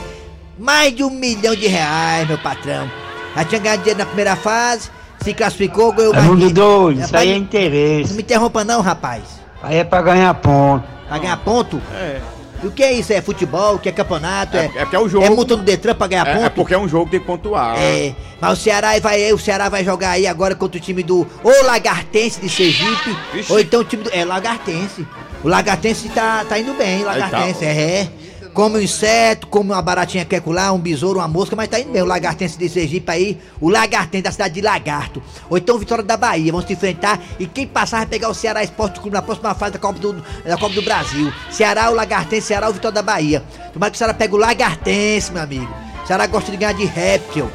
mais 0.58 0.96
de 0.96 1.04
um 1.04 1.12
milhão 1.12 1.54
de 1.56 1.68
reais, 1.68 2.28
meu 2.28 2.40
patrão. 2.40 2.90
Já 3.36 3.46
tinha 3.46 3.62
ganhado 3.62 3.82
dinheiro 3.84 4.00
na 4.00 4.08
primeira 4.08 4.36
fase, 4.36 4.90
se 5.24 5.36
classificou, 5.36 5.92
ganhou 5.94 6.14
mais 6.14 6.26
Raimundo 6.26 6.48
dinheiro. 6.48 6.60
doido, 6.60 7.02
isso 7.02 7.16
aí 7.16 7.30
é 7.30 7.34
Não 7.34 7.40
interesse. 7.42 8.14
me 8.16 8.24
interrompa 8.24 8.64
não, 8.64 8.82
rapaz. 8.82 9.22
Aí 9.62 9.78
é 9.78 9.84
pra 9.84 10.02
ganhar 10.02 10.34
ponto. 10.34 10.84
Pra 11.08 11.20
ganhar 11.20 11.38
ponto? 11.38 11.80
É. 11.94 12.20
O 12.64 12.72
que 12.72 12.84
é 12.84 12.94
isso? 12.94 13.12
É 13.14 13.22
futebol? 13.22 13.76
O 13.76 13.80
que 13.80 13.90
é 13.90 13.92
campeonato? 13.92 14.58
É, 14.58 14.66
É 14.66 14.70
porque 14.82 14.96
é 14.96 15.00
o 15.00 15.10
jogo. 15.10 15.26
É 15.26 15.30
multa 15.30 15.56
no 15.58 15.64
Detran 15.64 15.94
pra 15.96 16.08
ganhar 16.08 16.28
É, 16.28 16.34
ponto? 16.34 16.46
é 16.46 16.50
porque 16.50 16.74
é 16.74 16.78
um 16.78 16.88
jogo 16.88 17.06
que 17.06 17.12
tem 17.12 17.20
que 17.20 17.26
pontuar. 17.26 17.76
É, 17.78 18.14
mas 18.40 18.60
o 18.60 18.62
Ceará 18.62 18.98
vai, 19.00 19.32
o 19.34 19.38
Ceará 19.38 19.70
vai 19.70 19.84
jogar 19.84 20.12
aí 20.12 20.26
agora 20.28 20.56
contra 20.56 20.78
o 20.78 20.82
time 20.82 21.04
do 21.04 21.28
ou 21.44 21.64
Lagartense 21.66 22.40
de 22.42 22.50
Sergipe, 22.50 23.16
ou 23.50 23.60
então 23.60 23.82
o 23.82 23.84
time 23.84 24.04
do 24.04 24.10
é 24.14 24.24
Lagartense. 24.26 25.06
O 25.44 25.48
Lagartense 25.50 26.08
tá, 26.10 26.46
tá 26.48 26.58
indo 26.58 26.74
bem, 26.74 27.04
Lagartense, 27.04 27.66
é. 27.66 28.08
Come 28.54 28.78
um 28.78 28.82
inseto, 28.82 29.48
come 29.48 29.72
uma 29.72 29.82
baratinha 29.82 30.24
que 30.24 30.40
lá, 30.46 30.72
um 30.72 30.78
besouro, 30.78 31.18
uma 31.18 31.28
mosca, 31.28 31.56
mas 31.56 31.68
tá 31.68 31.80
indo 31.80 31.92
bem. 31.92 32.04
O 32.04 32.06
Lagartense 32.06 32.56
de 32.56 32.70
Sergipe 32.70 33.12
aí, 33.12 33.42
o 33.60 33.68
Lagartense 33.68 34.24
da 34.24 34.32
cidade 34.32 34.54
de 34.54 34.62
Lagarto. 34.62 35.24
Ou 35.50 35.58
então 35.58 35.80
Vitória 35.80 36.04
da 36.04 36.16
Bahia, 36.16 36.52
vão 36.52 36.62
se 36.62 36.74
enfrentar. 36.74 37.20
E 37.40 37.48
quem 37.48 37.66
passar 37.66 37.98
vai 37.98 38.06
pegar 38.06 38.30
o 38.30 38.34
Ceará 38.34 38.64
Esporte 38.64 39.00
Clube 39.00 39.16
na 39.16 39.24
próxima 39.24 39.56
fase 39.56 39.74
da 39.74 39.80
Copa 39.80 39.98
do, 39.98 40.14
da 40.46 40.56
Copa 40.56 40.76
do 40.76 40.84
Brasil. 40.84 41.34
Ceará, 41.50 41.90
o 41.90 41.96
Lagartense, 41.96 42.46
Ceará, 42.46 42.70
o 42.70 42.74
Vitória 42.74 42.94
da 42.94 43.02
Bahia. 43.02 43.44
Tomara 43.74 43.90
que 43.90 43.96
o 43.96 43.98
Ceará 43.98 44.14
pegue 44.14 44.36
o 44.36 44.38
Lagartense, 44.38 45.32
meu 45.32 45.42
amigo. 45.42 45.74
O 46.04 46.08
Ceará 46.08 46.28
gosta 46.28 46.52
de 46.52 46.58
ganhar 46.58 46.74
de 46.74 46.86
réptil. 46.86 47.50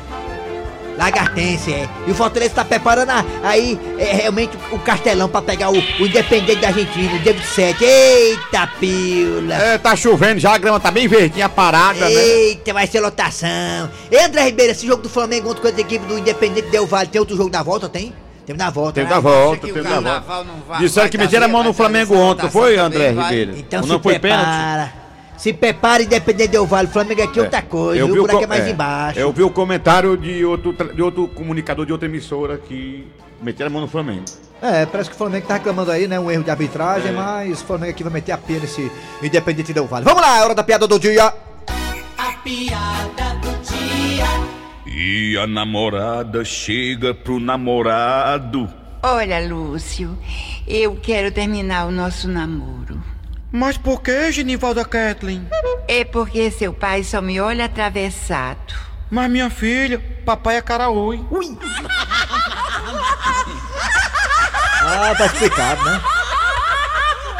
Lagartense, 0.98 1.72
é. 1.72 1.88
E 2.08 2.10
o 2.10 2.14
Fortaleza 2.14 2.54
tá 2.56 2.64
preparando 2.64 3.10
a- 3.10 3.24
aí 3.44 3.78
é, 3.98 4.04
realmente 4.14 4.58
o 4.72 4.78
Castelão 4.80 5.28
pra 5.28 5.40
pegar 5.40 5.70
o, 5.70 5.76
o 5.76 6.06
Independente 6.06 6.60
da 6.60 6.68
Argentina, 6.68 7.14
o 7.14 7.18
dia 7.20 7.32
27. 7.32 7.84
Eita, 7.84 8.66
pila! 8.80 9.54
É, 9.54 9.78
tá 9.78 9.94
chovendo 9.94 10.40
já, 10.40 10.54
a 10.54 10.58
grama 10.58 10.80
tá 10.80 10.90
bem 10.90 11.06
verdinha, 11.06 11.48
parada, 11.48 12.00
né? 12.00 12.10
Eita, 12.12 12.72
vai 12.72 12.86
ser 12.88 13.00
lotação. 13.00 13.88
E 14.10 14.18
André 14.18 14.46
Ribeiro, 14.46 14.72
esse 14.72 14.86
jogo 14.86 15.00
do 15.02 15.08
Flamengo 15.08 15.54
contra 15.54 15.70
a 15.70 15.80
equipe 15.80 16.04
do 16.04 16.18
Independente 16.18 16.68
Del 16.68 16.86
Vale, 16.86 17.08
tem 17.08 17.20
outro 17.20 17.36
jogo 17.36 17.48
da 17.48 17.62
volta, 17.62 17.88
tem? 17.88 18.12
Tem 18.44 18.56
da 18.56 18.70
volta. 18.70 18.94
Teve 18.94 19.08
né? 19.08 19.14
da 19.14 19.20
volta, 19.20 19.66
teve 19.66 19.82
da 19.82 20.00
volta. 20.00 20.46
Disseram 20.80 21.08
que 21.08 21.18
meteram 21.18 21.44
a 21.46 21.48
mão 21.48 21.62
no 21.62 21.72
Flamengo 21.72 22.16
ontem, 22.16 22.50
foi, 22.50 22.76
André 22.76 23.10
Ribeiro? 23.10 23.56
Então 23.56 23.82
Ou 23.82 23.86
não 23.86 24.00
foi 24.00 24.18
pênalti? 24.18 24.90
Se 25.38 25.52
prepara, 25.52 26.02
Independente 26.02 26.48
Del 26.50 26.66
Vale. 26.66 26.88
Flamengo 26.88 27.22
aqui 27.22 27.38
é 27.38 27.42
outra 27.42 27.62
coisa, 27.62 28.00
Eu 28.00 28.06
viu? 28.06 28.14
vi, 28.14 28.20
o 28.20 28.22
o 28.24 28.26
buraco 28.26 28.38
co- 28.40 28.44
é 28.44 28.46
mais 28.48 28.66
é, 28.66 28.70
embaixo. 28.70 29.18
eu 29.20 29.32
vi 29.32 29.42
o 29.42 29.50
comentário 29.50 30.16
de 30.16 30.44
outro, 30.44 30.72
de 30.92 31.00
outro 31.00 31.28
comunicador 31.28 31.86
de 31.86 31.92
outra 31.92 32.08
emissora 32.08 32.58
que 32.58 33.06
meteram 33.40 33.68
a 33.70 33.72
mão 33.72 33.82
no 33.82 33.88
Flamengo. 33.88 34.24
É, 34.60 34.84
parece 34.84 35.08
que 35.08 35.14
o 35.14 35.18
Flamengo 35.18 35.46
tá 35.46 35.54
reclamando 35.54 35.92
aí, 35.92 36.08
né? 36.08 36.18
Um 36.18 36.28
erro 36.28 36.42
de 36.42 36.50
arbitragem, 36.50 37.10
É. 37.10 37.12
mas 37.12 37.62
o 37.62 37.64
Flamengo 37.64 37.90
aqui 37.92 38.02
vai 38.02 38.12
meter 38.12 38.32
a 38.32 38.38
pia 38.38 38.58
nesse 38.58 38.90
Independente 39.22 39.72
Del 39.72 39.86
Vale. 39.86 40.04
Vamos 40.04 40.20
lá, 40.20 40.38
é 40.38 40.42
hora 40.42 40.54
da 40.56 40.64
piada 40.64 40.88
do 40.88 40.98
dia. 40.98 41.32
A 42.18 42.32
piada 42.42 43.34
do 43.40 43.50
dia. 43.62 44.26
E 44.86 45.38
a 45.38 45.46
namorada 45.46 46.44
chega 46.44 47.14
pro 47.14 47.38
namorado. 47.38 48.68
Olha, 49.00 49.38
Lúcio, 49.48 50.18
eu 50.66 50.96
quero 51.00 51.30
terminar 51.30 51.86
o 51.86 51.92
nosso 51.92 52.26
namoro. 52.26 53.00
Mas 53.50 53.78
por 53.78 54.02
que, 54.02 54.30
Genivalda 54.30 54.84
Kathleen? 54.84 55.48
É 55.86 56.04
porque 56.04 56.50
seu 56.50 56.72
pai 56.72 57.02
só 57.02 57.22
me 57.22 57.40
olha 57.40 57.64
atravessado. 57.64 58.74
Mas 59.10 59.30
minha 59.30 59.48
filha, 59.48 59.98
papai 60.24 60.56
é 60.56 60.62
caraúi. 60.62 61.24
Ui! 61.30 61.58
Ah, 64.80 65.14
tá 65.16 65.26
explicado, 65.26 65.82
né? 65.84 66.00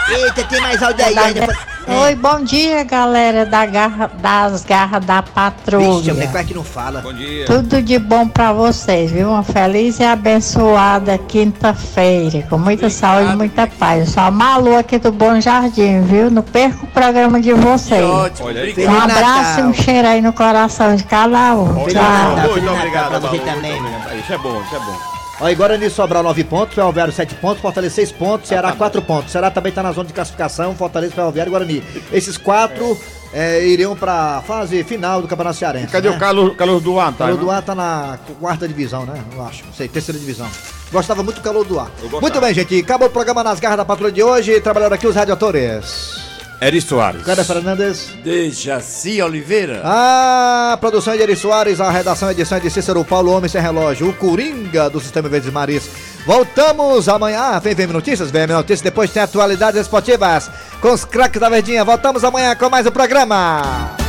Eita, 0.08 0.44
tem 0.44 0.60
mais 0.60 0.82
áudio 0.82 1.04
aí 1.04 1.18
ainda. 1.18 1.46
Oi, 1.90 2.14
bom 2.16 2.44
dia, 2.44 2.84
galera 2.84 3.46
da 3.46 3.64
garra, 3.64 4.10
das 4.20 4.62
garras 4.62 5.02
da 5.06 5.22
patrulha. 5.22 6.12
Vixe, 6.12 6.26
como 6.26 6.38
é 6.38 6.44
que 6.44 6.52
não 6.52 6.62
fala? 6.62 7.00
Bom 7.00 7.14
dia. 7.14 7.46
Tudo 7.46 7.80
de 7.80 7.98
bom 7.98 8.28
pra 8.28 8.52
vocês, 8.52 9.10
viu? 9.10 9.30
Uma 9.30 9.42
feliz 9.42 9.98
e 9.98 10.04
abençoada 10.04 11.16
quinta-feira, 11.16 12.46
com 12.50 12.58
muita 12.58 12.90
saúde 12.90 13.32
e 13.32 13.36
muita 13.36 13.66
paz. 13.66 14.00
Eu 14.00 14.06
sou 14.06 14.22
a 14.22 14.30
Malu 14.30 14.76
aqui 14.76 14.98
do 14.98 15.10
Bom 15.10 15.40
Jardim, 15.40 16.02
viu? 16.02 16.30
Não 16.30 16.42
perca 16.42 16.84
o 16.84 16.88
programa 16.88 17.40
de 17.40 17.54
vocês. 17.54 18.04
Olha 18.40 18.60
aí. 18.60 18.74
Um 18.86 19.00
abraço 19.00 19.60
e 19.60 19.62
um 19.62 19.72
cheiro 19.72 20.08
aí 20.08 20.20
no 20.20 20.34
coração 20.34 20.94
de 20.94 21.04
cada 21.04 21.54
um. 21.54 21.86
Tchau. 21.86 22.50
Muito 22.50 22.70
obrigado, 22.70 23.12
também. 23.12 23.80
muito 23.80 23.96
obrigado. 23.96 24.18
Isso 24.18 24.32
é 24.34 24.38
bom, 24.38 24.60
isso 24.60 24.76
é 24.76 24.78
bom. 24.78 25.17
Ó, 25.40 25.48
e 25.48 25.54
Guarani 25.54 25.88
Sobral 25.88 26.22
9 26.22 26.44
pontos, 26.44 26.74
Ferroviário 26.74 27.12
7 27.12 27.36
pontos, 27.36 27.60
Fortaleza 27.60 27.94
6 27.94 28.12
pontos, 28.12 28.48
Ceará 28.48 28.72
4 28.72 29.00
pontos. 29.02 29.30
Ceará 29.30 29.50
também 29.50 29.72
tá 29.72 29.82
na 29.82 29.92
zona 29.92 30.08
de 30.08 30.12
classificação, 30.12 30.74
Fortaleza, 30.74 31.14
Ferroviário 31.14 31.50
e 31.50 31.52
Guarani. 31.52 31.84
Esses 32.12 32.36
quatro 32.36 32.98
é, 33.32 33.64
iriam 33.66 33.94
pra 33.94 34.42
fase 34.46 34.82
final 34.82 35.22
do 35.22 35.28
Campeonato 35.28 35.56
Cearense. 35.56 35.92
Cadê 35.92 36.10
né? 36.10 36.16
o 36.16 36.18
Carlos, 36.18 36.56
Carlos 36.56 36.82
Duarte? 36.82 37.14
O 37.14 37.18
calor 37.18 37.36
do 37.36 37.50
ar 37.50 37.62
tá 37.62 37.74
na 37.74 38.18
quarta 38.40 38.66
divisão, 38.66 39.06
né? 39.06 39.22
Eu 39.32 39.44
acho. 39.44 39.64
Não 39.64 39.72
sei, 39.72 39.86
terceira 39.86 40.18
divisão. 40.18 40.48
Gostava 40.90 41.22
muito 41.22 41.36
do 41.36 41.42
calor 41.42 41.64
do 41.64 41.78
ar. 41.78 41.90
Muito 42.20 42.40
bem, 42.40 42.54
gente. 42.54 42.80
Acabou 42.80 43.08
o 43.08 43.10
programa 43.10 43.44
nas 43.44 43.60
garras 43.60 43.76
da 43.78 43.84
patrulha 43.84 44.10
de 44.10 44.22
hoje. 44.22 44.60
Trabalharam 44.60 44.94
aqui 44.94 45.06
os 45.06 45.14
radioatores. 45.14 46.37
Eri 46.60 46.80
Soares. 46.80 47.22
Cadê 47.22 47.44
Fernandes? 47.44 48.08
Dejaci 48.24 49.22
Oliveira. 49.22 49.80
A 49.84 50.76
produção 50.80 51.14
é 51.14 51.16
de 51.16 51.22
Eri 51.22 51.36
Soares, 51.36 51.80
a 51.80 51.90
redação 51.90 52.28
e 52.28 52.32
edição 52.32 52.58
é 52.58 52.60
de 52.60 52.68
Cícero 52.68 53.04
Paulo, 53.04 53.30
Homem 53.30 53.48
Sem 53.48 53.60
Relógio, 53.60 54.08
o 54.08 54.14
Coringa 54.14 54.90
do 54.90 55.00
Sistema 55.00 55.28
Verdes 55.28 55.52
Maris. 55.52 55.88
Voltamos 56.26 57.08
amanhã, 57.08 57.60
vem 57.60 57.74
VM 57.74 57.92
Notícias, 57.92 58.30
VM 58.30 58.50
Notícias, 58.52 58.80
depois 58.80 59.10
tem 59.10 59.22
atualidades 59.22 59.80
esportivas 59.80 60.50
com 60.80 60.92
os 60.92 61.04
craques 61.04 61.40
da 61.40 61.48
Verdinha. 61.48 61.84
Voltamos 61.84 62.24
amanhã 62.24 62.56
com 62.56 62.68
mais 62.68 62.86
um 62.86 62.90
programa. 62.90 64.07